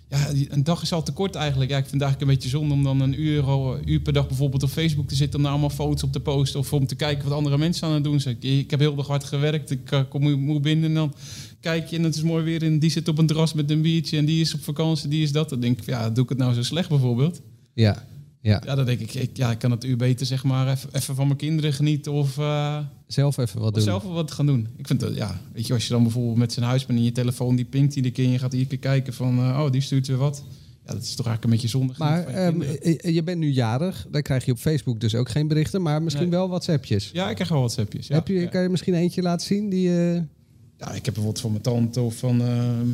[0.09, 1.71] ja, een dag is al te kort eigenlijk.
[1.71, 3.45] Ja, ik vind het eigenlijk een beetje zonde om dan een uur,
[3.85, 5.37] uur per dag bijvoorbeeld op Facebook te zitten...
[5.37, 7.93] om daar allemaal foto's op te posten of om te kijken wat andere mensen aan
[7.93, 8.37] het doen zijn.
[8.39, 11.13] Ik, heb heel erg hard gewerkt, ik eh, kom moe binnen en dan
[11.59, 12.63] kijk je en het is mooi weer...
[12.63, 15.23] en die zit op een terras met een biertje en die is op vakantie, die
[15.23, 15.49] is dat.
[15.49, 17.41] Dan denk ik, ja, doe ik het nou zo slecht bijvoorbeeld?
[17.73, 18.05] Ja,
[18.45, 18.61] ja.
[18.65, 21.15] Ja, dan denk ik, ik, ja, ik kan het uur beter zeg maar even, even
[21.15, 22.77] van mijn kinderen genieten of, eh,
[23.07, 23.83] Zelf even wat of doen.
[23.83, 24.67] zelf wat gaan doen.
[24.77, 27.05] Ik vind dat, ja, weet je, als je dan bijvoorbeeld met zijn huis bent en
[27.05, 29.71] je telefoon die pinkt iedere keer en je gaat iedere keer kijken van, eh, oh,
[29.71, 30.43] die stuurt weer wat.
[30.85, 31.93] Ja, dat is toch eigenlijk een beetje zonde.
[31.97, 34.07] Maar ehm, eh, je bent nu jarig.
[34.11, 35.81] Dan krijg je op Facebook dus ook geen berichten.
[35.81, 36.33] Maar misschien Nee.
[36.37, 37.09] wel WhatsAppjes.
[37.13, 38.07] Ja, ik krijg wel WhatsAppjes.
[38.07, 38.47] Ja, Heb je, ja.
[38.47, 39.69] Kan je misschien eentje laten zien?
[39.69, 42.87] Die, ja, ik heb bijvoorbeeld van mijn tante of van, ehm,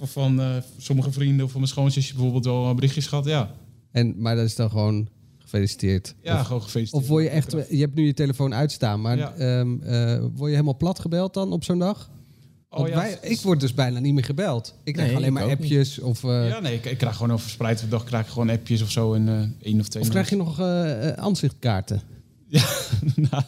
[0.00, 0.40] of van
[0.78, 3.24] sommige vrienden of van mijn schoonzusje bijvoorbeeld wel een berichtjes gehad.
[3.24, 3.54] Ja,
[3.94, 6.14] en, maar dat is dan gewoon gefeliciteerd.
[6.22, 7.02] ja Of- gewoon gefeliciteerd.
[7.02, 9.34] Of word je echt, je hebt nu je telefoon uitstaan, maar Ja.
[9.34, 12.10] ehm, eh, word je helemaal plat gebeld dan op zo'n dag?
[12.68, 14.74] Oh, ja, wij, ik word dus bijna niet meer gebeld.
[14.84, 17.30] Ik krijg Nee, alleen ik maar appjes of, eh, Ja, nee, ik, ik krijg gewoon
[17.32, 20.02] over verspreid per dag krijg ik gewoon appjes of zo in eh één of twee
[20.02, 22.00] of krijg je nog eh, eh, aanzichtkaarten.
[22.54, 22.68] Ja,
[23.30, 23.42] nou,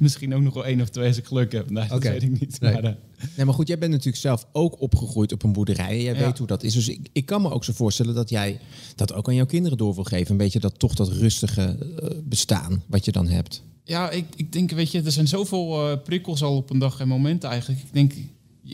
[0.00, 1.70] misschien ook nog wel één of twee als ik geluk heb.
[1.70, 2.60] Nee, dat weet ik niet.
[2.60, 2.72] Nee.
[2.72, 2.92] Maar, eh,
[3.36, 6.02] Nee, maar goed, jij bent natuurlijk zelf ook opgegroeid op een boerderij.
[6.02, 6.24] Jij Ja.
[6.24, 6.74] weet hoe dat is.
[6.74, 8.58] Dus ik, ik kan me ook zo voorstellen dat jij
[8.94, 10.30] dat ook aan jouw kinderen door wil geven.
[10.30, 11.62] Een beetje dat toch dat rustige
[12.02, 13.62] eh, bestaan wat je dan hebt.
[13.84, 17.00] ja, ik, ik denk, weet je, er zijn zoveel eh, prikkels al op een dag
[17.00, 17.80] en momenten eigenlijk.
[17.82, 18.12] Ik denk,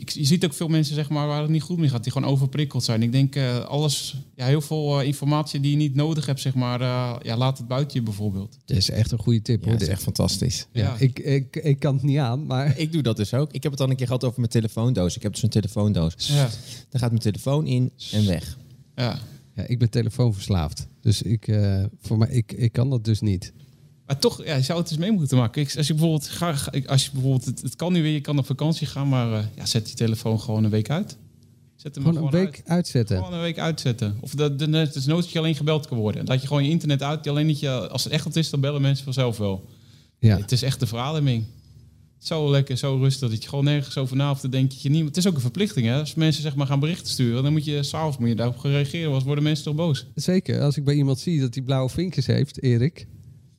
[0.05, 2.29] je ziet ook veel mensen zeg maar, waar het niet goed mee gaat, die gewoon
[2.29, 3.03] overprikkeld zijn.
[3.03, 6.53] Ik denk, eh, alles, ja, heel veel eh, informatie die je niet nodig hebt, zeg
[6.53, 8.57] maar, eh, ja, laat het buiten je bijvoorbeeld.
[8.65, 9.73] Dat is echt een goede tip Ja, hoor.
[9.73, 10.67] dat is echt fantastisch.
[10.71, 10.95] Ja, Ja.
[10.99, 13.51] Ik, ik, ik kan het niet aan, maar Ik doe dat dus ook.
[13.53, 15.15] Ik heb het al een keer gehad over mijn telefoondoos.
[15.15, 16.27] Ik heb dus een telefoondoos.
[16.27, 16.49] Ja,
[16.89, 18.57] Daar gaat mijn telefoon in en weg.
[18.95, 19.19] ja.
[19.55, 20.87] ja, ik ben telefoonverslaafd.
[21.01, 23.53] Dus ik, eh, voor mij, ik, ik kan dat dus niet.
[24.05, 25.61] Maar toch, ja, je zou het eens mee moeten maken.
[25.61, 28.37] Ik, als je bijvoorbeeld, ga, als je bijvoorbeeld het, het kan nu weer, je kan
[28.37, 31.17] op vakantie gaan, maar eh, ja, zet die telefoon gewoon een week uit.
[31.75, 32.63] Zet hem Gewoon een week uit.
[32.65, 33.17] uitzetten.
[33.17, 34.17] Gewoon een week uitzetten.
[34.21, 36.25] Of dat de, is nooit dat je alleen gebeld kan worden.
[36.25, 37.27] Laat je gewoon je internet uit.
[37.27, 39.69] Alleen dat je, als het echt wat is, dan bellen mensen vanzelf wel.
[40.19, 40.37] Ja.
[40.37, 41.45] Het is echt de verademing.
[42.17, 43.29] Zo lekker, zo rustig.
[43.29, 44.69] Dat je gewoon nergens over na hoeft te denken.
[44.69, 45.85] Dat je niet, het is ook een verplichting.
[45.85, 45.99] Hè?
[45.99, 48.71] Als mensen zeg maar, gaan berichten sturen, dan moet je s'avonds moet je daarop gaan
[48.71, 49.05] reageren.
[49.05, 50.05] Anders worden mensen toch boos.
[50.15, 53.07] Zeker, als ik bij iemand zie dat hij blauwe vinkjes heeft, Erik,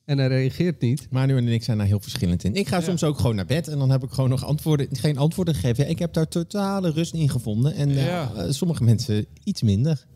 [0.06, 1.06] en hij reageert niet.
[1.10, 2.54] Manu en ik zijn daar heel verschillend in.
[2.54, 5.18] Ik ga soms ook gewoon naar bed en dan heb ik gewoon nog antwoorden, geen
[5.18, 5.84] antwoorden gegeven.
[5.84, 7.74] Ja, ik heb daar totale rust in gevonden.
[7.74, 8.32] En eh, Ja.
[8.36, 10.06] eh, sommige mensen iets minder.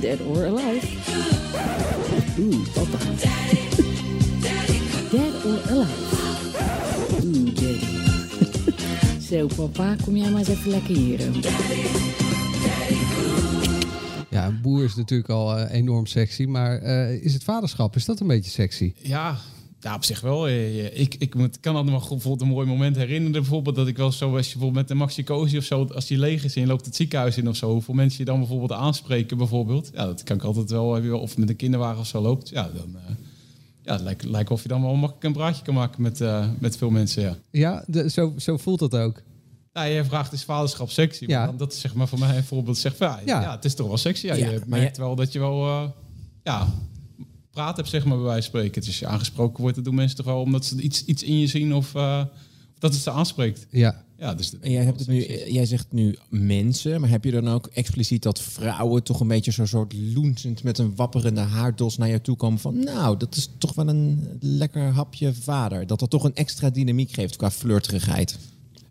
[0.00, 0.86] Dead or Alive.
[2.38, 2.98] Oeh, papa.
[5.10, 6.06] Dead or Alive.
[7.24, 7.86] Oeh, Daddy.
[9.28, 11.20] Zo, papa, kom jij maar eens even lekker hier.
[11.20, 11.26] eh.
[14.30, 18.04] Ja, een boer is natuurlijk al eh, enorm sexy, maar eh, is het vaderschap, is
[18.04, 18.92] dat een beetje sexy?
[19.02, 19.36] Ja,
[19.80, 20.48] ja op zich wel.
[20.48, 23.32] Eh, Ik, ik kan altijd nog bijvoorbeeld een mooi moment herinneren.
[23.32, 26.06] Bijvoorbeeld dat ik wel zo, als je bijvoorbeeld met de Maxi Cosi of zo, als
[26.06, 28.38] die leeg is en je loopt het ziekenhuis in of zo, hoeveel mensen je dan
[28.38, 29.90] bijvoorbeeld aanspreken bijvoorbeeld.
[29.94, 32.48] Ja, dat kan ik altijd wel, of met een kinderwagen of zo loopt.
[32.48, 32.96] Ja, dan
[33.82, 36.22] ja, het lijkt, lijkt of je dan wel makkelijk een praatje kan maken met,
[36.58, 37.36] met veel mensen, ja.
[37.50, 39.22] Ja, de, zo, zo voelt dat ook.
[39.78, 41.24] Ja, je vraagt is vaderschap sexy.
[41.26, 41.46] Ja.
[41.46, 42.78] dan, dat is zeg maar voor mij een voorbeeld.
[42.78, 43.40] Zeg, van, ja, Ja.
[43.40, 43.50] ja.
[43.54, 44.26] het is toch wel sexy.
[44.26, 45.88] Ja, Ja, je maar merkt wel dat je wel eh,
[46.42, 46.68] ja,
[47.50, 48.80] praat hebt, zeg maar, bij wijze van spreken.
[48.80, 51.38] Dus als je aangesproken wordt, dat doen mensen toch wel omdat ze iets, iets in
[51.38, 52.22] je zien of, eh,
[52.72, 53.66] of dat het ze aanspreekt.
[53.70, 54.04] Ja.
[54.18, 57.48] Ja, dus En jij, hebt het nu, jij zegt nu mensen, maar heb je dan
[57.48, 62.08] ook expliciet dat vrouwen toch een beetje zo'n soort loensend met een wapperende haardos naar
[62.08, 65.86] je toe komen van nou, dat is toch wel een lekker hapje vader.
[65.86, 68.38] Dat dat toch een extra dynamiek geeft qua flirterigheid.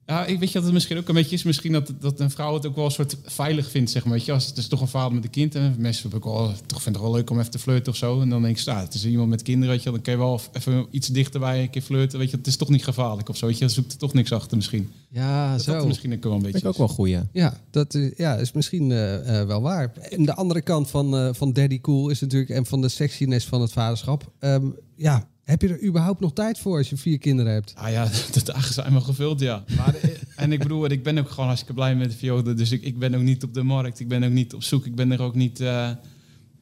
[0.07, 1.43] Ja, ik weet je dat het misschien ook een beetje is.
[1.43, 4.13] Misschien dat, dat een vrouw het ook wel een soort veilig vindt, zeg maar.
[4.13, 5.55] Weet je, als het is toch een vader met een kind.
[5.55, 7.97] En mensen hebben ook wel, toch vinden het wel leuk om even te flirten of
[7.97, 8.21] zo.
[8.21, 9.91] En dan denk ik, nou, het is iemand met kinderen, weet je.
[9.91, 12.19] Dan kan je wel even iets dichterbij een keer flirten.
[12.19, 13.45] Weet je, het is toch niet gevaarlijk of zo.
[13.45, 14.91] Weet je, zoekt er toch niks achter misschien.
[15.09, 15.71] Ja, Dat zo.
[15.71, 16.95] dat er misschien ook wel een beetje Vind ik ook is.
[16.95, 17.19] wel goeie.
[17.31, 19.91] Ja, dat eh, ja, is misschien eh, eh, wel waar.
[20.09, 22.51] En de andere kant van, eh, van Daddy Cool is natuurlijk...
[22.51, 24.31] en van de sexiness van het vaderschap.
[24.39, 27.73] Ehm, ja, heb je er überhaupt nog tijd voor als je vier kinderen hebt?
[27.75, 29.63] Ah ja, de dagen zijn wel gevuld, ja.
[29.77, 32.53] Maar, de- en ik bedoel, ik ben ook gewoon hartstikke blij met de Fiode.
[32.53, 33.99] Dus ik, ik ben ook niet op de markt.
[33.99, 34.85] Ik ben ook niet op zoek.
[34.85, 35.87] Ik ben er ook niet, eh,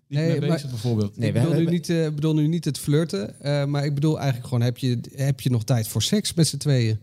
[0.07, 1.17] niet Nee, mee maar- bezig, bijvoorbeeld.
[1.17, 3.85] Nee, ik we bedoel nu, hebben- niet, eh, bedoel nu niet het flirten, eh, maar
[3.85, 4.63] ik bedoel eigenlijk gewoon...
[4.63, 6.97] Heb je, heb je nog tijd voor seks met z'n tweeën?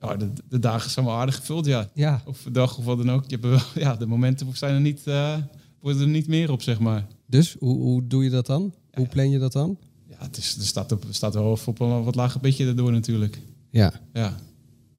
[0.00, 1.90] Ja, de, de dagen zijn wel aardig gevuld, ja.
[1.94, 3.24] Ja, Of de dag of wat dan ook.
[3.30, 5.36] Je hebt wel, ja, de momenten zijn er niet, eh,
[5.80, 7.06] worden er niet meer op, zeg maar.
[7.26, 8.74] dus hoe, hoe doe je dat dan?
[8.92, 9.78] Hoe plan je dat dan?
[10.18, 13.38] Ja, het is, er staat, op, staat wel op een wat lager beetje erdoor natuurlijk.
[13.70, 13.92] Ja.
[14.12, 14.36] Ja.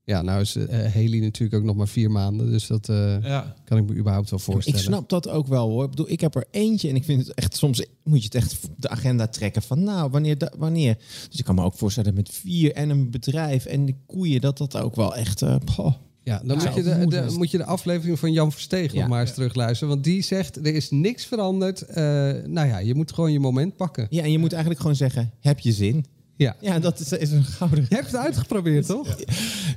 [0.03, 2.49] Ja, nou is eh Haley natuurlijk ook nog maar vier maanden.
[2.51, 3.55] Dus dat eh, Ja.
[3.65, 4.79] kan ik me überhaupt wel Ik voorstellen.
[4.79, 5.83] snap dat ook wel hoor.
[5.83, 8.35] Ik bedoel, ik heb er eentje en ik vind het echt soms moet je het
[8.35, 10.97] echt op de agenda trekken van nou wanneer da- wanneer.
[11.29, 14.57] Dus ik kan me ook voorstellen met vier en een bedrijf en de koeien dat
[14.57, 15.41] dat ook wel echt.
[15.41, 15.93] eh, poh.
[16.27, 18.99] Ja, dan moet, je de, de, moet je de aflevering van Jan Versteeg Ja.
[18.99, 19.93] nog maar eens terugluisteren.
[19.93, 21.81] Want die zegt, er is niks veranderd.
[21.81, 22.03] Eh,
[22.45, 24.07] nou ja, je moet gewoon je moment pakken.
[24.09, 26.05] Ja, en je moet eigenlijk gewoon zeggen: heb je zin?
[26.35, 26.55] Ja.
[26.61, 27.85] Ja, dat is, is een gouden.
[27.89, 29.15] Je hebt het uitgeprobeerd, toch?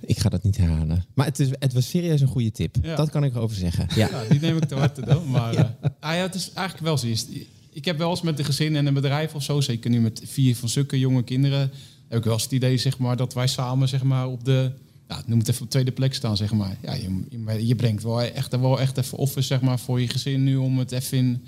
[0.01, 1.05] Ik ga dat niet herhalen.
[1.15, 2.77] Maar het, is, het was serieus een goede tip.
[2.83, 2.97] Ja.
[2.97, 3.87] Dat kan ik erover zeggen.
[3.95, 4.09] Ja.
[4.11, 5.31] Ja, die neem ik te harte dan.
[5.31, 5.77] Maar ja.
[6.01, 7.07] Ah, ja, het is eigenlijk wel zo.
[7.07, 10.01] Je- Ik heb wel eens met een gezin en een bedrijf of zo, zeker nu
[10.01, 11.71] met vier van zulke jonge kinderen,
[12.09, 14.71] heb ik wel eens het idee zeg maar, dat wij samen zeg maar, op de,
[15.11, 16.37] ja, noem het even op tweede plek staan.
[16.37, 16.77] Zeg maar.
[16.83, 20.09] ja, je, je, je brengt wel echt, wel echt even offers zeg maar, voor je
[20.09, 21.43] gezin nu om het even in,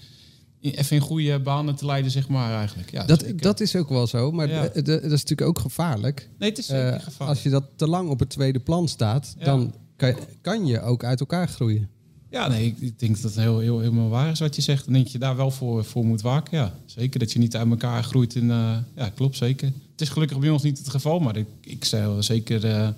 [0.74, 2.90] even in goede banen te leiden, zeg maar, eigenlijk.
[2.90, 3.40] Ja, Dat, zeker.
[3.42, 4.62] dat is ook wel zo, maar Ja.
[4.68, 6.28] dat is natuurlijk ook gevaarlijk.
[6.38, 7.28] Nee, het is zeker Eh, gevaarlijk.
[7.30, 9.44] Als je dat te lang op het tweede plan staat, Ja.
[9.44, 11.88] dan kan, kan je ook uit elkaar groeien.
[12.30, 14.86] Ja, nee, ik, ik denk dat het heel, heel, helemaal waar is wat je zegt.
[14.86, 16.58] En denk je daar wel voor, voor moet waken.
[16.58, 18.34] Ja, zeker dat je niet uit elkaar groeit.
[18.34, 19.66] In, eh, ja, klopt zeker.
[19.92, 22.64] Het is gelukkig bij ons niet het geval, maar ik, ik zei wel zeker.
[22.66, 22.88] eh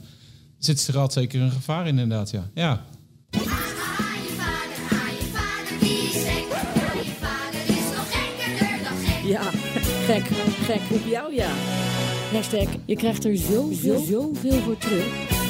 [0.65, 2.31] zit er altijd zeker een gevaar in, inderdaad.
[2.31, 2.51] Ja.
[2.55, 2.85] ja.
[9.25, 9.43] Ja,
[10.07, 10.25] gek,
[10.65, 11.51] gek op jou, ja.
[12.33, 15.44] Hashtag, je krijgt er zoveel, zoveel voor terug.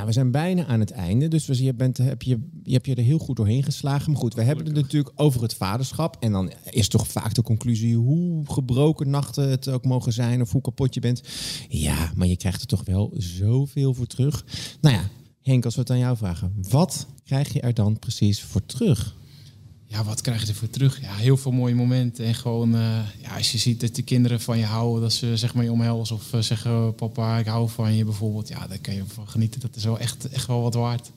[0.00, 1.28] Nou, we zijn bijna aan het einde.
[1.28, 4.10] Dus we- je, bent, heb je, je hebt je er heel goed doorheen geslagen.
[4.12, 6.16] Maar goed, we hebben het natuurlijk over het vaderschap.
[6.20, 10.40] En dan is toch vaak de conclusie hoe gebroken nachten het ook mogen zijn.
[10.40, 11.22] Of hoe kapot je bent.
[11.68, 14.44] Ja, maar je krijgt er toch wel zoveel voor terug.
[14.80, 15.02] Nou ja,
[15.42, 16.52] Henk, als we het aan jou vragen.
[16.70, 19.16] Wat krijg je er dan precies voor terug?
[19.90, 21.00] Ja, wat krijg je ervoor terug?
[21.00, 22.24] Ja, heel veel mooie momenten.
[22.24, 25.36] En gewoon, eh, ja, als je ziet dat de kinderen van je houden, dat ze
[25.36, 28.48] zeg maar je omhelzen of eh, zeggen: Papa, ik hou van je bijvoorbeeld.
[28.48, 29.60] Ja, daar kan je van genieten.
[29.60, 31.10] Dat is wel echt, echt wel wat waard.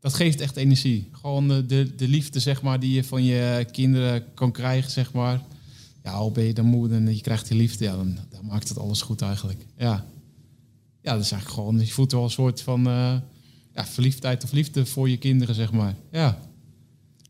[0.00, 1.08] Dat geeft echt energie.
[1.12, 5.12] Gewoon eh, de, de liefde, zeg maar, die je van je kinderen kan krijgen, zeg
[5.12, 5.42] maar.
[6.04, 8.68] Ja, al ben je dan moe en je krijgt die liefde, ja, dan, dan maakt
[8.68, 9.66] het alles goed eigenlijk.
[9.76, 10.06] Ja.
[11.02, 12.82] ja, dat is eigenlijk gewoon, je voelt wel een soort van
[13.74, 15.94] ja, verliefdheid of liefde voor je kinderen, zeg maar.
[16.10, 16.38] Ja.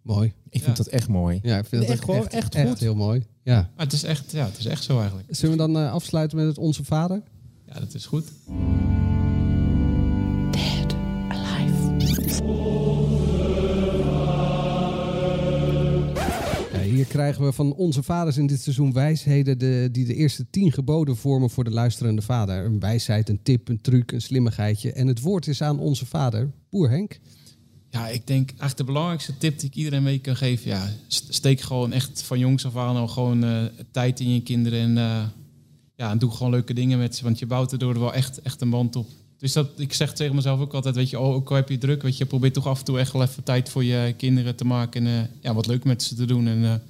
[0.02, 0.32] Mooi.
[0.50, 0.82] Ik vind Ja.
[0.82, 1.38] dat echt mooi.
[1.42, 2.78] Ja, ik vind dat echt gewoon echt, echt goed.
[2.80, 3.22] heel mooi.
[3.42, 3.54] Ja.
[3.76, 5.28] Maar het is echt, ja, het is echt zo eigenlijk.
[5.30, 7.22] Zullen we dan eh, afsluiten met het Onze Vader?
[7.66, 8.24] Ja, dat is goed.
[16.72, 20.46] Ja, hier krijgen we van onze vaders in dit seizoen wijsheden de, die de eerste
[20.50, 22.64] tien geboden vormen voor de luisterende vader.
[22.64, 24.92] Een wijsheid, een tip, een truc, een slimmigheidje.
[24.92, 27.18] En het woord is aan onze vader, Boer Henk.
[27.90, 31.34] Ja, ik denk eigenlijk de belangrijkste tip die ik iedereen mee kan geven, ja, st-
[31.34, 34.98] steek gewoon echt van jongs af aan al gewoon eh, tijd in je kinderen en,
[34.98, 35.22] eh,
[35.96, 38.60] ja, en doe gewoon leuke dingen met ze, want je bouwt er wel echt, echt
[38.60, 39.06] een band op.
[39.38, 41.78] Dus dat, ik zeg tegen mezelf ook altijd, weet je, oh, ook al heb je
[41.78, 44.56] druk, weet je, probeer toch af en toe echt wel even tijd voor je kinderen
[44.56, 46.82] te maken en eh, ja, wat leuk met ze te doen en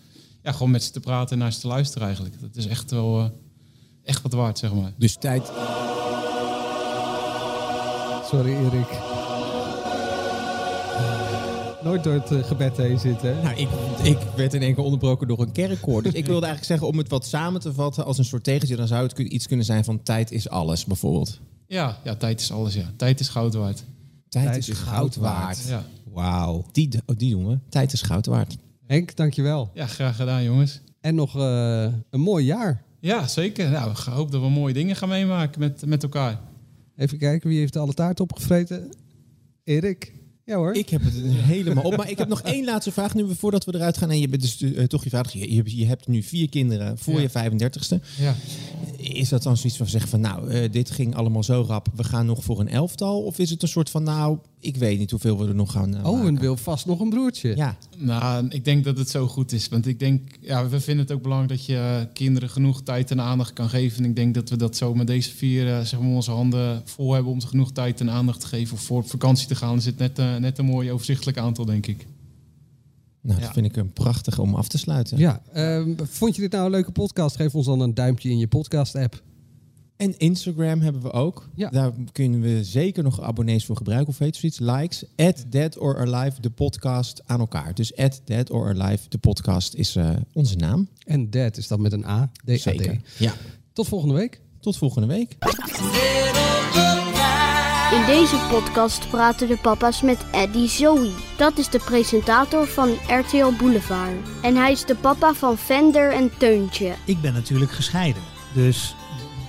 [0.43, 2.41] ja, gewoon met ze te praten en naar ze te luisteren eigenlijk.
[2.41, 3.33] Dat is echt wel,
[4.05, 4.93] echt wat waard, zeg maar.
[4.97, 5.51] Dus tijd.
[8.31, 9.20] Sorry Erik.
[11.83, 13.43] Nooit door het eh, gebed heen zitten.
[13.43, 13.69] Nou, ik,
[14.03, 16.03] ik werd in één keer onderbroken door een kerkkoor.
[16.03, 18.77] Dus ik wilde eigenlijk zeggen, om het wat samen te vatten als een soort tegentje,
[18.77, 21.41] dan zou het iets kunnen zijn van tijd is alles, bijvoorbeeld.
[21.67, 22.93] Ja, ja, tijd is alles, ja.
[22.97, 23.85] Tijd is goud waard.
[24.29, 25.65] Tijd, Tijd is, is goud waard.
[25.69, 26.65] Ja, Wauw.
[26.73, 27.59] Die, oh, die we.
[27.69, 28.57] Tijd is goud waard.
[28.87, 29.71] Henk, dankjewel.
[29.75, 30.81] ja graag gedaan, jongens.
[31.01, 32.83] En nog eh, een mooi jaar.
[33.01, 33.71] Ja, zeker.
[33.71, 36.41] Nou, ik hoop dat we mooie dingen gaan meemaken met, met elkaar.
[36.97, 38.91] Even kijken, wie heeft alle taart opgevreten?
[39.65, 40.13] Erik.
[40.51, 40.75] Ja hoor.
[40.75, 41.97] Ik heb het helemaal op.
[41.97, 44.11] Maar ik heb nog één laatste vraag nu voordat we eruit gaan.
[44.11, 45.39] En je bent dus eh, toch je vader.
[45.39, 47.21] Je, je, je hebt nu vier kinderen voor Ja.
[47.21, 48.05] je 35ste.
[48.19, 48.35] Ja.
[49.01, 51.89] Is dat dan zoiets van zeggen van nou, eh, dit ging allemaal zo rap.
[51.95, 53.23] We gaan nog voor een elftal?
[53.23, 55.97] Of is het een soort van nou, ik weet niet hoeveel we er nog gaan
[55.97, 56.41] eh, Owen maken?
[56.41, 57.57] wil vast nog een broertje.
[57.57, 59.69] Ja, Nou, ik denk dat het zo goed is.
[59.69, 63.21] Want ik denk, ja, we vinden het ook belangrijk dat je kinderen genoeg tijd en
[63.21, 64.05] aandacht kan geven.
[64.05, 66.83] En ik denk dat we dat zo met deze vier, eh, zeg maar, onze handen
[66.85, 68.75] vol hebben om ze genoeg tijd en aandacht te geven.
[68.75, 71.87] Of voor op vakantie te gaan, is het net, net een mooi overzichtelijk aantal, denk
[71.87, 72.07] ik.
[73.21, 75.19] Nou dat vind ik een prachtig om af te sluiten.
[75.19, 77.37] Ja, ehm, vond je dit nou een leuke podcast?
[77.37, 79.23] Geef ons dan een duimpje in je podcast-app.
[79.97, 81.49] En Instagram hebben we ook.
[81.55, 81.71] Ja.
[81.71, 84.09] Daar kunnen we zeker nog abonnees voor gebruiken.
[84.09, 84.59] Of heet zoiets?
[84.59, 85.05] Likes.
[85.17, 87.75] At Dead or Alive, de podcast aan elkaar.
[87.75, 90.89] Dus at Dead or Alive, de podcast is eh, onze naam.
[91.05, 92.31] En Dad is dat met een A.
[92.45, 92.61] D-A-D.
[92.61, 93.01] Zeker.
[93.19, 93.33] Ja.
[93.73, 94.41] Tot volgende week.
[94.61, 95.37] Tot volgende week.
[97.91, 101.11] In deze podcast praten de papa's met Eddie Zoe.
[101.37, 104.17] Dat is de presentator van RTL Boulevard.
[104.43, 106.95] En hij is de papa van Vender en Teuntje.
[107.05, 108.23] Ik ben natuurlijk gescheiden.
[108.53, 108.95] Dus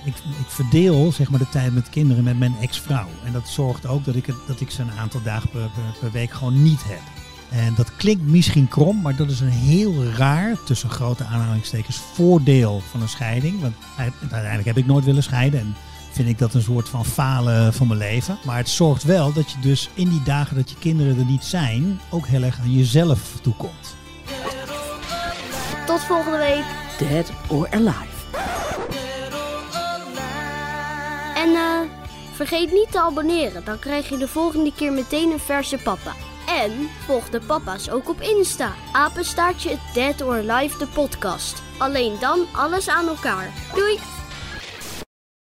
[0.04, 3.08] ik, ik verdeel zeg maar, de tijd met kinderen met mijn ex-vrouw.
[3.24, 6.10] En dat zorgt ook dat ik, dat ik ze een aantal dagen per, per, per
[6.10, 7.02] week gewoon niet heb.
[7.50, 12.82] En dat klinkt misschien krom, maar dat is een heel raar, tussen grote aanhalingstekens, voordeel
[12.90, 13.60] van een scheiding.
[13.60, 15.76] Want uiteindelijk heb ik nooit willen scheiden en
[16.12, 18.38] vind ik dat een soort van falen van mijn leven.
[18.44, 21.44] Maar het zorgt wel dat je dus in die dagen dat je kinderen er niet
[21.44, 23.96] zijn, ook heel erg aan jezelf toekomt.
[25.86, 26.64] Tot volgende week.
[26.98, 28.20] Dead or Alive.
[31.34, 31.80] En eh,
[32.32, 36.12] vergeet niet te abonneren, dan krijg je de volgende keer meteen een verse papa.
[36.46, 38.72] En volg de papa's ook op Insta.
[38.92, 41.62] Apenstaartje Dead or Alive de podcast.
[41.78, 43.50] Alleen dan alles aan elkaar.
[43.74, 44.21] Doei!